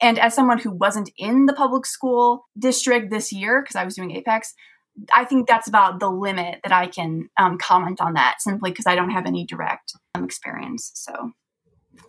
And 0.02 0.18
as 0.18 0.35
someone 0.35 0.59
who 0.59 0.72
wasn't 0.72 1.12
in 1.16 1.46
the 1.46 1.52
public 1.52 1.87
school 1.87 2.46
district 2.59 3.12
this 3.12 3.33
year, 3.33 3.62
because 3.62 3.76
I 3.76 3.85
was 3.85 3.94
doing 3.94 4.11
Apex, 4.11 4.52
I 5.14 5.24
think 5.24 5.46
that's 5.46 5.68
about 5.68 6.00
the 6.00 6.11
limit 6.11 6.59
that 6.64 6.72
I 6.72 6.88
can 6.88 7.28
um, 7.38 7.57
comment 7.57 8.00
on 8.00 8.14
that 8.14 8.42
simply 8.42 8.72
because 8.72 8.88
I 8.88 8.96
don't 8.96 9.11
have 9.11 9.26
any 9.26 9.46
direct 9.46 9.92
um, 10.16 10.24
experience. 10.24 10.90
So 10.94 11.30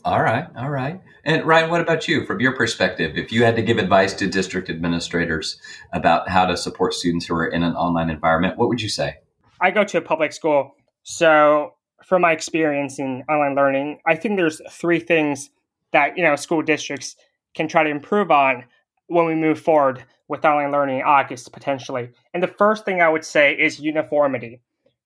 all 0.05 0.21
right, 0.21 0.47
all 0.55 0.69
right. 0.69 1.01
And 1.23 1.43
Ryan, 1.45 1.71
what 1.71 1.81
about 1.81 2.07
you 2.07 2.25
from 2.25 2.39
your 2.39 2.55
perspective? 2.55 3.17
If 3.17 3.31
you 3.31 3.43
had 3.43 3.55
to 3.55 3.63
give 3.63 3.79
advice 3.79 4.13
to 4.13 4.27
district 4.27 4.69
administrators 4.69 5.59
about 5.91 6.29
how 6.29 6.45
to 6.45 6.55
support 6.55 6.93
students 6.93 7.25
who 7.25 7.33
are 7.33 7.47
in 7.47 7.63
an 7.63 7.73
online 7.73 8.11
environment, 8.11 8.57
what 8.57 8.69
would 8.69 8.81
you 8.81 8.89
say? 8.89 9.15
I 9.59 9.71
go 9.71 9.83
to 9.83 9.97
a 9.97 10.01
public 10.01 10.31
school, 10.31 10.75
so 11.01 11.73
from 12.05 12.21
my 12.21 12.31
experience 12.31 12.99
in 12.99 13.23
online 13.27 13.55
learning, 13.55 13.99
I 14.05 14.15
think 14.15 14.37
there's 14.37 14.61
three 14.69 14.99
things 14.99 15.49
that, 15.91 16.15
you 16.17 16.23
know, 16.23 16.35
school 16.35 16.61
districts 16.61 17.15
can 17.55 17.67
try 17.67 17.83
to 17.83 17.89
improve 17.89 18.29
on 18.29 18.65
when 19.07 19.25
we 19.25 19.33
move 19.33 19.59
forward 19.59 20.03
with 20.27 20.45
online 20.45 20.71
learning 20.71 20.99
in 20.99 21.05
August 21.05 21.51
potentially. 21.51 22.09
And 22.33 22.43
the 22.43 22.47
first 22.47 22.85
thing 22.85 23.01
I 23.01 23.09
would 23.09 23.25
say 23.25 23.53
is 23.53 23.79
uniformity. 23.79 24.61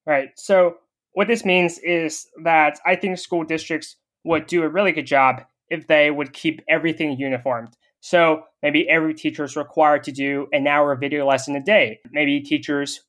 Right? 0.06 0.30
So 0.36 0.78
what 1.14 1.28
this 1.28 1.46
means 1.46 1.80
is 1.80 2.28
that 2.44 2.80
I 2.86 2.96
think 2.96 3.18
school 3.18 3.44
districts 3.44 3.96
would 4.24 4.48
do 4.48 4.64
a 4.64 4.70
really 4.70 4.92
good 4.92 5.08
job 5.08 5.44
if 5.70 5.88
they 5.88 6.12
would 6.12 6.34
keep 6.34 6.62
everything 6.68 7.18
uniformed. 7.18 7.78
So 8.02 8.44
maybe 8.64 8.88
every 8.90 9.14
teacher 9.14 9.44
is 9.44 9.56
required 9.56 10.04
to 10.06 10.12
do 10.12 10.48
an 10.52 10.68
hour 10.68 10.96
video 10.96 11.28
lesson 11.28 11.56
a 11.56 11.62
day. 11.62 12.00
Maybe 12.12 12.40
teachers, 12.40 13.02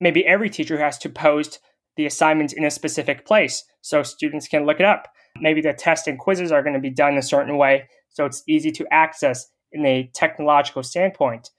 maybe 0.00 0.26
every 0.26 0.50
teacher 0.50 0.78
has 0.78 0.98
to 0.98 1.08
post 1.08 1.60
the 1.96 2.06
assignments 2.06 2.52
in 2.52 2.64
a 2.64 2.70
specific 2.70 3.24
place 3.24 3.64
so 3.80 4.02
students 4.02 4.48
can 4.48 4.66
look 4.66 4.80
it 4.80 4.86
up. 4.86 5.08
Maybe 5.40 5.60
the 5.60 5.72
tests 5.72 6.06
and 6.06 6.18
quizzes 6.18 6.52
are 6.52 6.62
going 6.62 6.74
to 6.74 6.80
be 6.80 6.90
done 6.90 7.16
a 7.16 7.22
certain 7.22 7.56
way 7.56 7.88
so 8.14 8.24
it's 8.24 8.42
easy 8.48 8.70
to 8.72 8.86
access 8.92 9.48
in 9.72 9.84
a 9.84 10.10
technological 10.14 10.82
standpoint. 10.82 11.50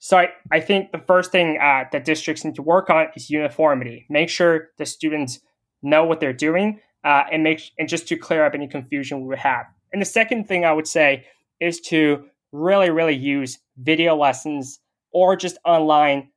So 0.00 0.16
I, 0.16 0.28
I 0.50 0.60
think 0.60 0.90
the 0.90 0.98
first 1.06 1.30
thing 1.30 1.58
uh, 1.60 1.84
that 1.92 2.04
districts 2.04 2.44
need 2.44 2.54
to 2.54 2.62
work 2.62 2.88
on 2.88 3.08
is 3.14 3.30
uniformity. 3.30 4.06
Make 4.08 4.30
sure 4.30 4.68
the 4.78 4.86
students 4.86 5.40
know 5.82 6.04
what 6.04 6.18
they're 6.18 6.32
doing 6.32 6.80
uh, 7.08 7.24
and 7.32 7.42
make 7.42 7.72
and 7.78 7.88
just 7.88 8.06
to 8.06 8.16
clear 8.18 8.44
up 8.44 8.54
any 8.54 8.68
confusion 8.68 9.22
we 9.22 9.28
would 9.28 9.38
have. 9.38 9.64
And 9.94 10.02
the 10.02 10.06
second 10.06 10.46
thing 10.46 10.66
I 10.66 10.72
would 10.72 10.86
say 10.86 11.24
is 11.58 11.80
to 11.92 12.26
really, 12.52 12.90
really 12.90 13.14
use 13.14 13.58
video 13.78 14.14
lessons 14.14 14.78
or 15.10 15.34
just 15.34 15.56
online 15.64 16.28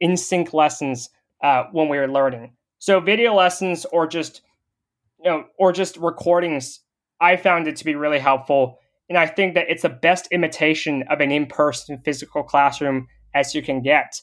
in 0.00 0.16
sync 0.16 0.54
lessons 0.54 1.10
uh, 1.42 1.64
when 1.72 1.90
we 1.90 1.98
are 1.98 2.08
learning. 2.08 2.54
So 2.78 3.00
video 3.00 3.34
lessons 3.34 3.84
or 3.92 4.06
just 4.06 4.40
you 5.22 5.30
know 5.30 5.44
or 5.58 5.72
just 5.72 5.98
recordings, 5.98 6.80
I 7.20 7.36
found 7.36 7.68
it 7.68 7.76
to 7.76 7.84
be 7.84 7.94
really 7.94 8.18
helpful. 8.18 8.78
And 9.10 9.18
I 9.18 9.26
think 9.26 9.54
that 9.54 9.66
it's 9.68 9.82
the 9.82 9.90
best 9.90 10.26
imitation 10.30 11.04
of 11.10 11.20
an 11.20 11.30
in-person 11.30 12.00
physical 12.02 12.42
classroom 12.42 13.08
as 13.34 13.54
you 13.54 13.60
can 13.62 13.82
get. 13.82 14.20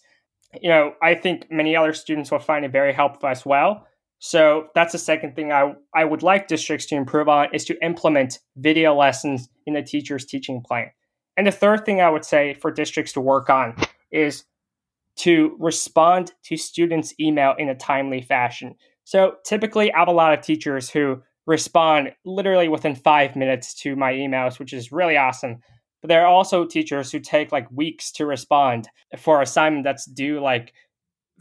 You 0.62 0.70
know, 0.70 0.94
I 1.02 1.14
think 1.14 1.52
many 1.52 1.76
other 1.76 1.94
students 1.94 2.32
will 2.32 2.40
find 2.40 2.66
it 2.66 2.72
very 2.72 2.92
helpful 2.92 3.30
as 3.30 3.46
well. 3.46 3.88
So 4.26 4.68
that's 4.74 4.94
the 4.94 5.00
second 5.00 5.36
thing 5.36 5.52
I, 5.52 5.74
I 5.94 6.06
would 6.06 6.24
like 6.24 6.48
districts 6.48 6.86
to 6.86 6.96
improve 6.96 7.28
on 7.28 7.54
is 7.54 7.66
to 7.66 7.78
implement 7.84 8.40
video 8.56 8.96
lessons 8.96 9.50
in 9.66 9.74
the 9.74 9.84
teacher's 9.84 10.26
teaching 10.26 10.64
plan. 10.66 10.92
And 11.36 11.46
the 11.46 11.52
third 11.52 11.86
thing 11.86 12.00
I 12.00 12.10
would 12.10 12.24
say 12.24 12.54
for 12.54 12.72
districts 12.72 13.12
to 13.14 13.20
work 13.20 13.50
on 13.50 13.76
is 14.14 14.46
to 15.18 15.58
respond 15.60 16.32
to 16.44 16.56
students' 16.56 17.14
email 17.20 17.54
in 17.58 17.68
a 17.68 17.76
timely 17.76 18.22
fashion. 18.22 18.76
So 19.04 19.34
typically, 19.44 19.92
I 19.92 20.00
have 20.00 20.08
a 20.08 20.14
lot 20.14 20.34
of 20.34 20.40
teachers 20.40 20.90
who 20.90 21.22
respond 21.46 22.14
literally 22.24 22.70
within 22.70 22.96
five 22.96 23.36
minutes 23.36 23.74
to 23.82 23.98
my 23.98 24.14
emails, 24.14 24.58
which 24.58 24.72
is 24.72 24.94
really 24.94 25.18
awesome. 25.18 25.58
But 26.02 26.08
there 26.08 26.22
are 26.22 26.34
also 26.34 26.66
teachers 26.66 27.12
who 27.12 27.20
take 27.20 27.52
like 27.52 27.70
weeks 27.72 28.10
to 28.14 28.26
respond 28.26 28.88
for 29.18 29.42
assignment 29.42 29.84
that's 29.84 30.06
due 30.06 30.40
like 30.40 30.72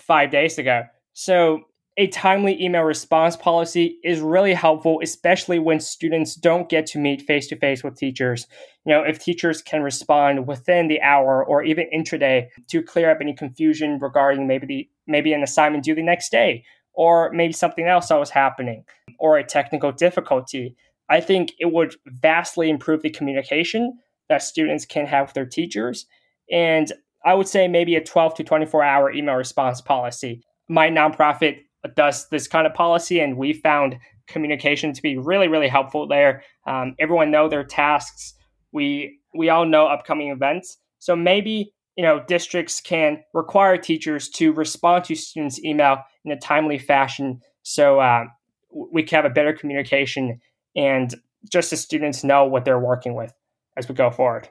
five 0.01 0.33
days 0.33 0.59
ago. 0.59 0.83
So 1.13 1.61
a 1.99 2.07
timely 2.07 2.63
email 2.63 2.83
response 2.83 3.37
policy 3.37 3.99
is 4.03 4.21
really 4.21 4.55
helpful, 4.55 5.01
especially 5.03 5.59
when 5.59 5.79
students 5.79 6.35
don't 6.35 6.71
get 6.71 6.87
to 6.87 6.99
meet 6.99 7.21
face 7.21 7.49
to 7.49 7.57
face 7.57 7.85
with 7.85 7.99
teachers. 7.99 8.47
You 8.87 8.95
know, 8.95 9.03
if 9.03 9.19
teachers 9.19 9.61
can 9.61 9.83
respond 9.83 10.47
within 10.47 10.89
the 10.89 11.03
hour 11.03 11.45
or 11.45 11.63
even 11.63 11.91
intraday 11.95 12.47
to 12.69 12.83
clear 12.83 13.11
up 13.11 13.19
any 13.21 13.35
confusion 13.35 13.99
regarding 14.01 14.47
maybe 14.47 14.67
the 14.67 14.89
maybe 15.07 15.35
an 15.35 15.43
assignment 15.43 15.85
due 15.85 15.95
the 15.95 16.03
next 16.03 16.31
day, 16.31 16.65
or 16.95 17.31
maybe 17.33 17.53
something 17.53 17.87
else 17.87 18.09
that 18.09 18.19
was 18.19 18.31
happening, 18.31 18.85
or 19.19 19.37
a 19.37 19.45
technical 19.45 19.93
difficulty, 19.93 20.75
I 21.11 21.21
think 21.21 21.53
it 21.59 21.73
would 21.73 21.97
vastly 22.07 22.71
improve 22.71 23.03
the 23.03 23.11
communication 23.11 23.99
that 24.31 24.43
students 24.43 24.87
can 24.87 25.07
have 25.07 25.27
with 25.27 25.35
their 25.35 25.47
teachers. 25.47 26.07
And 26.51 26.91
I 27.25 27.35
would 27.35 27.49
say 27.49 27.69
maybe 27.69 27.97
a 27.97 28.03
12 28.03 28.37
to 28.37 28.45
24 28.45 28.83
hour 28.83 29.13
email 29.13 29.35
response 29.35 29.83
policy. 29.83 30.43
My 30.69 30.89
nonprofit 30.89 31.59
does 31.95 32.29
this 32.29 32.47
kind 32.47 32.67
of 32.67 32.75
policy, 32.75 33.21
and 33.21 33.37
we 33.37 33.53
found 33.53 33.97
communication 34.27 34.93
to 34.93 35.03
be 35.03 35.17
really, 35.17 35.49
really 35.49 35.69
helpful 35.69 36.07
there. 36.07 36.43
Um, 36.67 36.95
everyone 36.99 37.31
know 37.31 37.49
their 37.49 37.65
tasks. 37.65 38.35
We 38.73 39.19
we 39.35 39.49
all 39.49 39.67
know 39.67 39.87
upcoming 39.87 40.29
events, 40.29 40.79
so 40.99 41.17
maybe 41.17 41.73
you 41.97 42.05
know 42.05 42.23
districts 42.27 42.81
can 42.81 43.23
require 43.35 43.77
teachers 43.77 44.29
to 44.31 44.53
respond 44.53 45.05
to 45.05 45.15
students' 45.15 45.63
email 45.65 45.99
in 46.25 46.33
a 46.33 46.39
timely 46.39 46.79
fashion, 46.79 47.41
so 47.63 48.01
uh, 48.01 48.25
we 48.71 49.03
can 49.03 49.17
have 49.17 49.31
a 49.31 49.35
better 49.35 49.53
communication 49.53 50.41
and 50.75 51.15
just 51.51 51.71
the 51.71 51.77
students 51.77 52.25
know 52.25 52.45
what 52.45 52.65
they're 52.65 52.79
working 52.79 53.15
with 53.15 53.33
as 53.77 53.89
we 53.89 53.95
go 53.95 54.11
forward. 54.11 54.49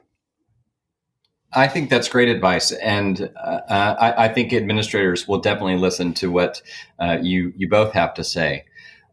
I 1.54 1.68
think 1.68 1.90
that's 1.90 2.08
great 2.08 2.28
advice, 2.28 2.72
and 2.72 3.30
uh, 3.36 3.60
I, 3.68 4.24
I, 4.24 4.28
think 4.28 4.54
administrators 4.54 5.28
will 5.28 5.38
definitely 5.38 5.76
listen 5.76 6.14
to 6.14 6.30
what 6.30 6.62
uh, 6.98 7.18
you 7.20 7.52
you 7.56 7.68
both 7.68 7.92
have 7.92 8.14
to 8.14 8.24
say. 8.24 8.64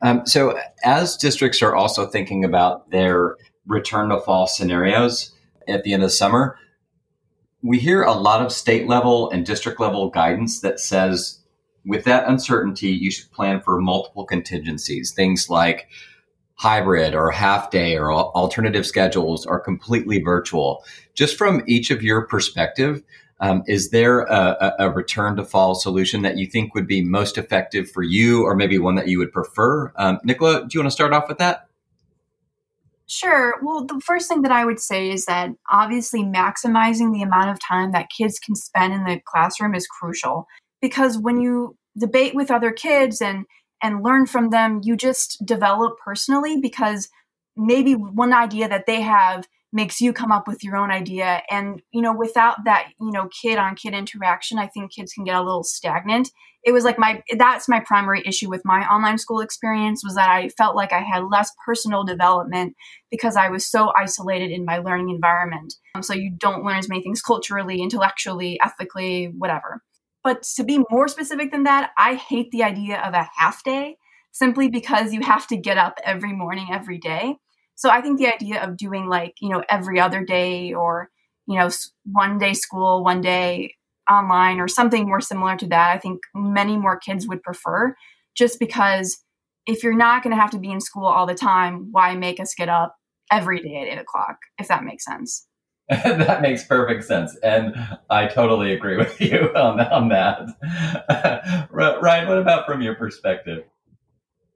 Um, 0.02 0.26
so, 0.26 0.58
as 0.84 1.18
districts 1.18 1.62
are 1.62 1.76
also 1.76 2.08
thinking 2.08 2.46
about 2.46 2.92
their 2.92 3.36
return 3.68 4.10
to 4.10 4.22
fall 4.22 4.48
scenarios 4.48 5.34
at 5.68 5.84
the 5.84 5.94
end 5.94 6.04
of 6.04 6.12
summer, 6.14 6.58
we 7.62 7.78
hear 7.78 8.04
a 8.04 8.14
lot 8.14 8.42
of 8.42 8.54
state 8.54 8.88
level 8.88 9.30
and 9.32 9.46
district 9.46 9.80
level 9.80 10.10
guidance 10.10 10.62
that 10.62 10.80
says, 10.80 11.40
with 11.86 12.06
that 12.06 12.28
uncertainty, 12.28 12.90
you 12.90 13.12
should 13.12 13.32
plan 13.32 13.62
for 13.62 13.82
multiple 13.82 14.26
contingencies. 14.26 15.12
Things 15.12 15.50
like 15.50 15.90
hybrid 16.60 17.16
or 17.16 17.32
half 17.32 17.72
day 17.72 17.98
or 17.98 18.12
alternative 18.12 18.86
schedules 18.86 19.46
or 19.46 19.62
completely 19.62 20.22
virtual. 20.22 20.84
Just 21.14 21.38
from 21.38 21.64
each 21.68 21.90
of 21.90 22.04
your 22.04 22.28
perspective, 22.28 23.02
um, 23.40 23.64
is 23.66 23.92
there 23.92 24.24
a, 24.24 24.76
a, 24.80 24.90
return 24.90 25.38
to 25.38 25.46
fall 25.46 25.74
solution 25.74 26.22
that 26.24 26.38
you 26.38 26.46
think 26.46 26.76
would 26.76 26.86
be 26.86 27.02
most 27.02 27.38
effective 27.38 27.90
for 27.90 28.04
you, 28.04 28.44
or 28.44 28.54
maybe 28.54 28.78
one 28.78 28.96
that 28.96 29.08
you 29.08 29.18
would 29.20 29.32
prefer? 29.32 29.94
Um, 29.96 30.20
Nicola, 30.26 30.68
do 30.68 30.68
you 30.74 30.82
want 30.82 30.88
to 30.88 30.92
start 30.92 31.14
off 31.14 31.30
with 31.30 31.38
that? 31.38 31.68
Sure. 33.08 33.56
Well, 33.64 33.86
the 33.86 34.02
first 34.06 34.28
thing 34.28 34.42
that 34.42 34.52
I 34.52 34.66
would 34.66 34.82
say 34.82 35.10
is 35.10 35.26
that 35.26 35.52
obviously 35.72 36.24
maximizing 36.24 37.14
the 37.14 37.22
amount 37.22 37.52
of 37.52 37.58
time 37.66 37.94
that 37.94 38.10
kids 38.16 38.38
can 38.38 38.56
spend 38.56 38.94
in 38.94 39.06
the 39.06 39.22
classroom 39.26 39.74
is 39.74 39.88
crucial 39.88 40.46
because 40.82 41.18
when 41.18 41.40
you 41.40 41.78
debate 41.98 42.36
with 42.36 42.52
other 42.52 42.72
kids 42.72 43.22
and 43.22 43.46
and 43.82 44.04
learn 44.04 44.26
from 44.26 44.50
them, 44.50 44.82
you 44.84 44.96
just 44.96 45.46
develop 45.46 45.98
personally 46.04 46.60
because 46.60 47.10
maybe 47.56 47.94
one 47.94 48.34
idea 48.34 48.68
that 48.70 48.86
they 48.86 49.02
have 49.02 49.48
makes 49.72 50.02
you 50.02 50.14
come 50.14 50.32
up 50.32 50.48
with 50.48 50.64
your 50.64 50.76
own 50.76 50.92
idea. 50.92 51.42
And 51.50 51.82
you 51.92 52.02
know 52.02 52.16
without 52.16 52.66
that 52.66 52.90
you 53.00 53.12
know 53.12 53.30
kid 53.42 53.58
on 53.58 53.76
kid 53.76 53.94
interaction 53.94 54.58
i 54.58 54.68
think 54.68 54.92
kids 54.94 55.14
can 55.14 55.24
get 55.24 55.36
a 55.36 55.44
little 55.44 55.64
stagnant. 55.64 56.30
It 56.64 56.74
was 56.74 56.84
like 56.84 57.00
my 57.00 57.24
that's 57.38 57.70
my 57.70 57.80
primary 57.80 58.22
issue 58.26 58.50
with 58.50 58.64
my 58.66 58.82
online 58.88 59.18
school 59.18 59.40
experience 59.40 60.02
was 60.04 60.16
that 60.16 60.30
i 60.30 60.50
felt 60.50 60.76
like 60.76 60.92
i 60.92 61.00
had 61.00 61.24
less 61.32 61.52
personal 61.66 62.04
development 62.04 62.76
because 63.12 63.36
i 63.36 63.50
was 63.50 63.66
so 63.66 63.92
isolated 63.98 64.52
in 64.52 64.66
my 64.66 64.80
learning 64.80 65.10
environment. 65.10 65.74
Um, 65.96 66.04
so 66.04 66.14
you 66.14 66.32
don't 66.38 66.66
learn 66.66 66.78
as 66.78 66.90
many 66.90 67.02
things 67.02 67.22
culturally 67.22 67.82
intellectually 67.82 68.60
ethically 68.64 69.32
whatever 69.38 69.84
but 70.30 70.44
to 70.44 70.64
be 70.64 70.80
more 70.90 71.08
specific 71.08 71.52
than 71.52 71.64
that 71.64 71.92
i 71.98 72.16
hate 72.16 72.52
the 72.52 72.64
idea 72.64 73.02
of 73.02 73.14
a 73.14 73.30
half 73.38 73.64
day 73.64 73.98
simply 74.32 74.70
because 74.70 75.14
you 75.14 75.22
have 75.22 75.48
to 75.48 75.58
get 75.58 75.78
up 75.78 76.00
every 76.04 76.34
morning 76.34 76.68
every 76.72 76.98
day 76.98 77.36
so 77.80 77.90
I 77.90 78.02
think 78.02 78.20
the 78.20 78.28
idea 78.28 78.62
of 78.62 78.76
doing 78.76 79.08
like, 79.08 79.36
you 79.40 79.48
know, 79.48 79.64
every 79.70 80.02
other 80.02 80.22
day 80.22 80.74
or, 80.74 81.10
you 81.48 81.58
know, 81.58 81.70
one 82.04 82.38
day 82.38 82.52
school, 82.52 83.06
one 83.06 83.22
day 83.22 83.74
online 84.12 84.60
or 84.60 84.68
something 84.68 85.08
more 85.08 85.22
similar 85.22 85.56
to 85.56 85.68
that, 85.68 85.96
I 85.96 85.98
think 85.98 86.20
many 86.36 86.76
more 86.76 87.00
kids 87.00 87.26
would 87.26 87.42
prefer 87.42 87.96
just 88.36 88.60
because 88.60 89.24
if 89.66 89.82
you're 89.82 89.96
not 89.96 90.24
going 90.24 90.36
to 90.36 90.42
have 90.42 90.52
to 90.52 90.60
be 90.60 90.70
in 90.70 90.82
school 90.82 91.06
all 91.06 91.26
the 91.26 91.36
time, 91.36 91.88
why 91.92 92.16
make 92.16 92.42
us 92.42 92.54
get 92.54 92.68
up 92.68 92.98
every 93.32 93.62
day 93.62 93.78
at 93.78 93.88
eight 93.88 94.02
o'clock, 94.02 94.36
if 94.58 94.68
that 94.68 94.84
makes 94.84 95.06
sense? 95.06 95.48
that 96.04 96.42
makes 96.44 96.64
perfect 96.64 97.04
sense. 97.04 97.36
And 97.38 97.76
I 98.12 98.28
totally 98.28 98.74
agree 98.74 98.96
with 98.96 99.20
you 99.22 99.52
on, 99.56 99.80
on 99.80 100.10
that. 100.10 101.68
Ryan, 101.72 102.28
what 102.28 102.38
about 102.38 102.68
from 102.68 102.82
your 102.82 102.96
perspective? 102.96 103.64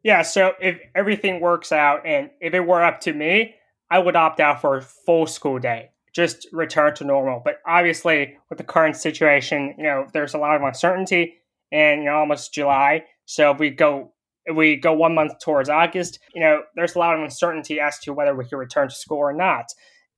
Yeah, 0.03 0.21
so 0.21 0.53
if 0.61 0.79
everything 0.93 1.39
works 1.39 1.71
out 1.71 2.05
and 2.05 2.29
if 2.39 2.53
it 2.53 2.59
were 2.59 2.83
up 2.83 3.01
to 3.01 3.13
me, 3.13 3.55
I 3.89 3.99
would 3.99 4.15
opt 4.15 4.39
out 4.39 4.61
for 4.61 4.77
a 4.77 4.81
full 4.81 5.25
school 5.25 5.59
day, 5.59 5.89
just 6.13 6.47
return 6.51 6.93
to 6.95 7.03
normal. 7.03 7.41
But 7.43 7.59
obviously, 7.65 8.37
with 8.49 8.57
the 8.57 8.63
current 8.63 8.95
situation, 8.95 9.73
you 9.77 9.83
know, 9.83 10.07
there's 10.13 10.33
a 10.33 10.37
lot 10.39 10.55
of 10.55 10.61
uncertainty 10.61 11.35
and 11.71 12.01
you 12.01 12.09
know, 12.09 12.17
almost 12.17 12.53
July. 12.53 13.05
So 13.25 13.51
if 13.51 13.59
we 13.59 13.71
go 13.71 14.11
if 14.45 14.55
we 14.55 14.75
go 14.75 14.93
one 14.93 15.15
month 15.15 15.39
towards 15.39 15.69
August, 15.69 16.19
you 16.35 16.41
know, 16.41 16.61
there's 16.75 16.95
a 16.95 16.99
lot 16.99 17.15
of 17.15 17.23
uncertainty 17.23 17.79
as 17.79 17.97
to 17.99 18.13
whether 18.13 18.35
we 18.35 18.45
can 18.45 18.57
return 18.57 18.89
to 18.89 18.95
school 18.95 19.19
or 19.19 19.33
not. 19.33 19.65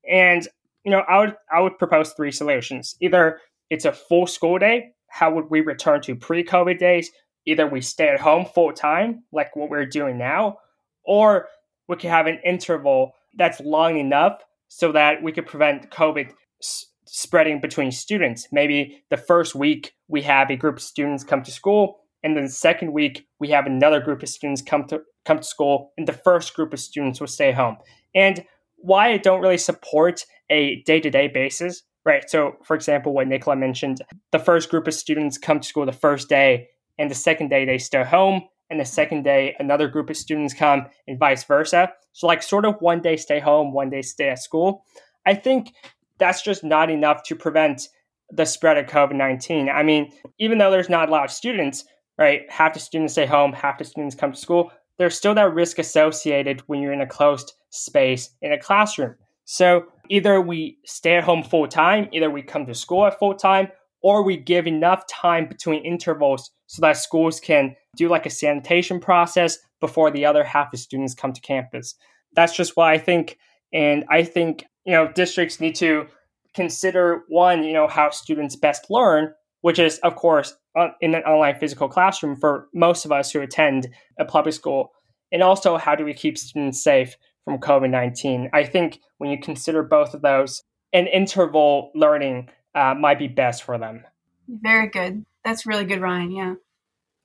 And, 0.09 0.47
you 0.85 0.91
know, 0.91 1.01
I 1.09 1.19
would 1.19 1.35
I 1.51 1.61
would 1.61 1.77
propose 1.77 2.13
three 2.13 2.31
solutions. 2.31 2.95
Either 3.01 3.39
it's 3.69 3.85
a 3.85 3.91
full 3.91 4.27
school 4.27 4.59
day, 4.59 4.91
how 5.07 5.33
would 5.33 5.49
we 5.49 5.61
return 5.61 6.01
to 6.01 6.15
pre-COVID 6.15 6.77
days? 6.77 7.09
either 7.45 7.67
we 7.67 7.81
stay 7.81 8.09
at 8.09 8.19
home 8.19 8.45
full 8.45 8.73
time, 8.73 9.23
like 9.31 9.55
what 9.55 9.69
we're 9.69 9.85
doing 9.85 10.17
now, 10.17 10.57
or 11.03 11.47
we 11.87 11.95
could 11.95 12.09
have 12.09 12.27
an 12.27 12.39
interval 12.43 13.13
that's 13.35 13.59
long 13.61 13.97
enough 13.97 14.41
so 14.67 14.91
that 14.91 15.21
we 15.21 15.31
could 15.31 15.45
prevent 15.45 15.91
COVID 15.91 16.31
s- 16.61 16.87
spreading 17.05 17.61
between 17.61 17.91
students. 17.91 18.47
Maybe 18.51 19.03
the 19.09 19.17
first 19.17 19.53
week 19.53 19.93
we 20.07 20.23
have 20.23 20.49
a 20.49 20.55
group 20.55 20.77
of 20.77 20.81
students 20.81 21.23
come 21.23 21.43
to 21.43 21.51
school, 21.51 21.99
and 22.23 22.35
then 22.35 22.45
the 22.45 22.49
second 22.49 22.91
week 22.91 23.27
we 23.39 23.49
have 23.49 23.67
another 23.67 23.99
group 23.99 24.23
of 24.23 24.29
students 24.29 24.61
come 24.61 24.85
to 24.87 25.01
come 25.25 25.37
to 25.37 25.43
school, 25.43 25.91
and 25.97 26.07
the 26.07 26.13
first 26.13 26.53
group 26.53 26.73
of 26.73 26.79
students 26.79 27.19
will 27.19 27.27
stay 27.27 27.51
home. 27.51 27.77
And 28.13 28.45
why 28.77 29.09
I 29.09 29.17
don't 29.17 29.41
really 29.41 29.57
support 29.57 30.25
a 30.49 30.81
day 30.83 30.99
to 30.99 31.09
day 31.09 31.27
basis, 31.27 31.83
right? 32.05 32.29
So, 32.29 32.53
for 32.63 32.75
example, 32.75 33.13
what 33.13 33.27
Nicola 33.27 33.55
mentioned, 33.55 34.01
the 34.31 34.39
first 34.39 34.69
group 34.69 34.87
of 34.87 34.93
students 34.93 35.37
come 35.37 35.59
to 35.59 35.67
school 35.67 35.85
the 35.85 35.91
first 35.91 36.29
day, 36.29 36.67
and 36.97 37.09
the 37.09 37.15
second 37.15 37.49
day 37.49 37.65
they 37.65 37.77
stay 37.77 38.03
home 38.03 38.43
and 38.69 38.79
the 38.79 38.85
second 38.85 39.23
day 39.23 39.55
another 39.59 39.87
group 39.87 40.09
of 40.09 40.17
students 40.17 40.53
come 40.53 40.87
and 41.07 41.19
vice 41.19 41.43
versa. 41.43 41.91
So 42.13 42.27
like 42.27 42.41
sort 42.41 42.65
of 42.65 42.75
one 42.79 43.01
day 43.01 43.17
stay 43.17 43.39
home 43.39 43.73
one 43.73 43.89
day 43.89 44.01
stay 44.01 44.29
at 44.29 44.41
school. 44.41 44.83
I 45.25 45.33
think 45.33 45.73
that's 46.17 46.41
just 46.41 46.63
not 46.63 46.89
enough 46.89 47.23
to 47.23 47.35
prevent 47.35 47.89
the 48.31 48.45
spread 48.45 48.77
of 48.77 48.87
covid-19 48.87 49.71
i 49.71 49.83
mean 49.83 50.11
even 50.39 50.57
though 50.57 50.71
there's 50.71 50.89
not 50.89 51.09
a 51.09 51.11
lot 51.11 51.25
of 51.25 51.31
students 51.31 51.85
right 52.17 52.41
half 52.49 52.73
the 52.73 52.79
students 52.79 53.13
stay 53.13 53.25
home 53.25 53.53
half 53.53 53.77
the 53.77 53.83
students 53.83 54.15
come 54.15 54.31
to 54.31 54.39
school 54.39 54.71
there's 54.97 55.15
still 55.15 55.35
that 55.35 55.53
risk 55.53 55.77
associated 55.77 56.61
when 56.61 56.81
you're 56.81 56.91
in 56.91 57.01
a 57.01 57.07
closed 57.07 57.53
space 57.75 58.29
in 58.41 58.51
a 58.51 58.59
classroom 58.59 59.15
so 59.45 59.85
either 60.09 60.41
we 60.41 60.77
stay 60.85 61.15
at 61.15 61.23
home 61.23 61.43
full 61.43 61.67
time 61.67 62.07
either 62.11 62.29
we 62.29 62.41
come 62.41 62.65
to 62.65 62.73
school 62.73 63.05
at 63.05 63.19
full 63.19 63.35
time 63.35 63.67
or 64.05 64.21
we 64.21 64.37
give 64.37 64.67
enough 64.67 65.07
time 65.07 65.47
between 65.47 65.83
intervals 65.83 66.51
so 66.67 66.79
that 66.79 66.95
schools 66.95 67.39
can 67.39 67.75
do 67.97 68.07
like 68.07 68.27
a 68.27 68.29
sanitation 68.29 68.99
process 68.99 69.57
before 69.81 70.11
the 70.11 70.23
other 70.23 70.43
half 70.43 70.71
of 70.71 70.79
students 70.79 71.15
come 71.15 71.33
to 71.33 71.41
campus. 71.41 71.95
That's 72.35 72.55
just 72.55 72.77
what 72.77 72.87
I 72.87 72.99
think. 72.99 73.39
And 73.73 74.05
I 74.11 74.23
think, 74.23 74.63
you 74.85 74.93
know, 74.93 75.11
districts 75.11 75.59
need 75.59 75.73
to 75.77 76.05
consider 76.53 77.23
one, 77.29 77.63
you 77.63 77.73
know, 77.73 77.87
how 77.87 78.11
students 78.11 78.55
best 78.55 78.91
learn, 78.91 79.33
which 79.61 79.79
is, 79.79 79.97
of 80.03 80.15
course, 80.15 80.55
in 81.01 81.15
an 81.15 81.23
online 81.23 81.59
physical 81.59 81.89
classroom 81.89 82.35
for 82.35 82.67
most 82.75 83.05
of 83.05 83.11
us 83.11 83.31
who 83.31 83.41
attend 83.41 83.87
a 84.19 84.25
public 84.25 84.53
school. 84.53 84.91
And 85.31 85.41
also, 85.41 85.77
how 85.77 85.95
do 85.95 86.05
we 86.05 86.13
keep 86.13 86.37
students 86.37 86.83
safe 86.83 87.15
from 87.45 87.59
COVID 87.59 87.89
19? 87.89 88.49
I 88.53 88.65
think 88.65 88.99
when 89.17 89.29
you 89.29 89.39
consider 89.39 89.83
both 89.83 90.13
of 90.13 90.21
those, 90.21 90.61
an 90.91 91.07
interval 91.07 91.91
learning 91.95 92.49
uh, 92.73 92.93
might 92.93 93.19
be 93.19 93.27
best 93.27 93.63
for 93.63 93.77
them. 93.77 94.03
Very 94.47 94.89
good. 94.89 95.25
That's 95.43 95.65
really 95.65 95.85
good, 95.85 96.01
Ryan. 96.01 96.31
Yeah. 96.31 96.53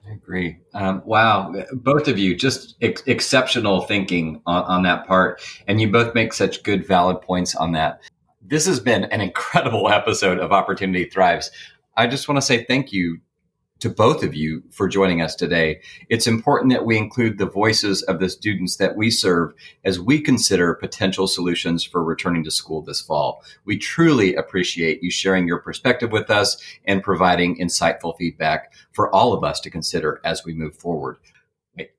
I 0.08 0.12
agree. 0.12 0.58
Um, 0.74 1.02
wow, 1.04 1.52
both 1.72 2.08
of 2.08 2.18
you 2.18 2.34
just 2.34 2.76
ex- 2.80 3.02
exceptional 3.06 3.82
thinking 3.82 4.40
on, 4.46 4.62
on 4.64 4.82
that 4.84 5.06
part, 5.06 5.42
and 5.66 5.80
you 5.80 5.90
both 5.90 6.14
make 6.14 6.32
such 6.32 6.62
good, 6.62 6.86
valid 6.86 7.20
points 7.20 7.54
on 7.54 7.72
that. 7.72 8.00
This 8.40 8.66
has 8.66 8.80
been 8.80 9.04
an 9.04 9.20
incredible 9.20 9.88
episode 9.90 10.38
of 10.38 10.52
Opportunity 10.52 11.04
Thrives. 11.04 11.50
I 11.96 12.06
just 12.06 12.28
want 12.28 12.36
to 12.36 12.42
say 12.42 12.64
thank 12.64 12.92
you 12.92 13.18
to 13.80 13.90
both 13.90 14.22
of 14.22 14.34
you 14.34 14.62
for 14.70 14.88
joining 14.88 15.20
us 15.20 15.34
today. 15.34 15.80
It's 16.08 16.26
important 16.26 16.72
that 16.72 16.86
we 16.86 16.96
include 16.96 17.38
the 17.38 17.46
voices 17.46 18.02
of 18.02 18.20
the 18.20 18.28
students 18.28 18.76
that 18.76 18.96
we 18.96 19.10
serve 19.10 19.54
as 19.84 19.98
we 19.98 20.20
consider 20.20 20.74
potential 20.74 21.26
solutions 21.26 21.82
for 21.82 22.04
returning 22.04 22.44
to 22.44 22.50
school 22.50 22.82
this 22.82 23.00
fall. 23.00 23.42
We 23.64 23.78
truly 23.78 24.34
appreciate 24.34 25.02
you 25.02 25.10
sharing 25.10 25.48
your 25.48 25.58
perspective 25.58 26.12
with 26.12 26.30
us 26.30 26.62
and 26.84 27.02
providing 27.02 27.56
insightful 27.56 28.16
feedback 28.16 28.72
for 28.92 29.14
all 29.14 29.32
of 29.32 29.42
us 29.42 29.60
to 29.60 29.70
consider 29.70 30.20
as 30.24 30.44
we 30.44 30.54
move 30.54 30.76
forward. 30.76 31.16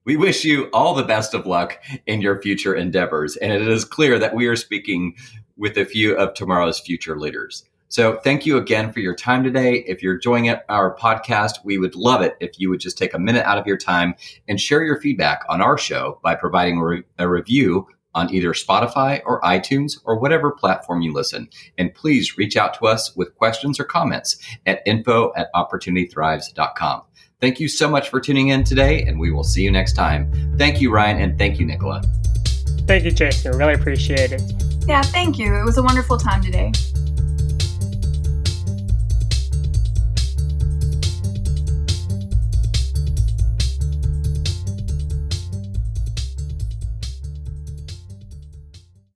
We 0.03 0.17
wish 0.17 0.45
you 0.45 0.69
all 0.73 0.93
the 0.93 1.03
best 1.03 1.33
of 1.33 1.47
luck 1.47 1.81
in 2.05 2.21
your 2.21 2.41
future 2.41 2.75
endeavors. 2.75 3.35
And 3.37 3.51
it 3.51 3.67
is 3.67 3.85
clear 3.85 4.19
that 4.19 4.35
we 4.35 4.45
are 4.47 4.55
speaking 4.55 5.15
with 5.57 5.77
a 5.77 5.85
few 5.85 6.15
of 6.15 6.33
tomorrow's 6.33 6.79
future 6.79 7.17
leaders. 7.17 7.63
So 7.91 8.15
thank 8.23 8.45
you 8.45 8.55
again 8.55 8.93
for 8.93 9.01
your 9.01 9.13
time 9.13 9.43
today. 9.43 9.83
If 9.85 10.01
you're 10.01 10.15
enjoying 10.15 10.45
it, 10.45 10.61
our 10.69 10.95
podcast, 10.95 11.65
we 11.65 11.77
would 11.77 11.93
love 11.93 12.21
it 12.21 12.37
if 12.39 12.57
you 12.57 12.69
would 12.69 12.79
just 12.79 12.97
take 12.97 13.13
a 13.13 13.19
minute 13.19 13.45
out 13.45 13.57
of 13.57 13.67
your 13.67 13.77
time 13.77 14.15
and 14.47 14.61
share 14.61 14.81
your 14.81 15.01
feedback 15.01 15.43
on 15.49 15.61
our 15.61 15.77
show 15.77 16.17
by 16.23 16.35
providing 16.35 16.77
a, 16.77 16.85
re- 16.85 17.03
a 17.19 17.27
review 17.27 17.85
on 18.15 18.33
either 18.33 18.53
Spotify 18.53 19.21
or 19.25 19.41
iTunes 19.41 19.99
or 20.05 20.17
whatever 20.17 20.51
platform 20.51 21.01
you 21.01 21.11
listen. 21.11 21.49
And 21.77 21.93
please 21.93 22.37
reach 22.37 22.55
out 22.55 22.73
to 22.75 22.87
us 22.87 23.13
with 23.17 23.35
questions 23.35 23.77
or 23.77 23.83
comments 23.83 24.37
at 24.65 24.81
info 24.85 25.33
at 25.35 25.51
opportunitythrives.com. 25.53 27.01
Thank 27.41 27.59
you 27.59 27.67
so 27.67 27.89
much 27.89 28.07
for 28.07 28.21
tuning 28.21 28.49
in 28.49 28.63
today, 28.63 29.03
and 29.03 29.19
we 29.19 29.31
will 29.31 29.43
see 29.43 29.63
you 29.63 29.71
next 29.71 29.97
time. 29.97 30.55
Thank 30.57 30.79
you, 30.79 30.93
Ryan, 30.93 31.19
and 31.19 31.37
thank 31.37 31.59
you, 31.59 31.65
Nicola. 31.65 32.01
Thank 32.87 33.03
you, 33.03 33.11
Jason. 33.11 33.57
Really 33.57 33.73
appreciate 33.73 34.31
it. 34.31 34.41
Yeah, 34.87 35.01
thank 35.01 35.37
you. 35.37 35.53
It 35.55 35.65
was 35.65 35.77
a 35.77 35.83
wonderful 35.83 36.17
time 36.17 36.41
today. 36.41 36.71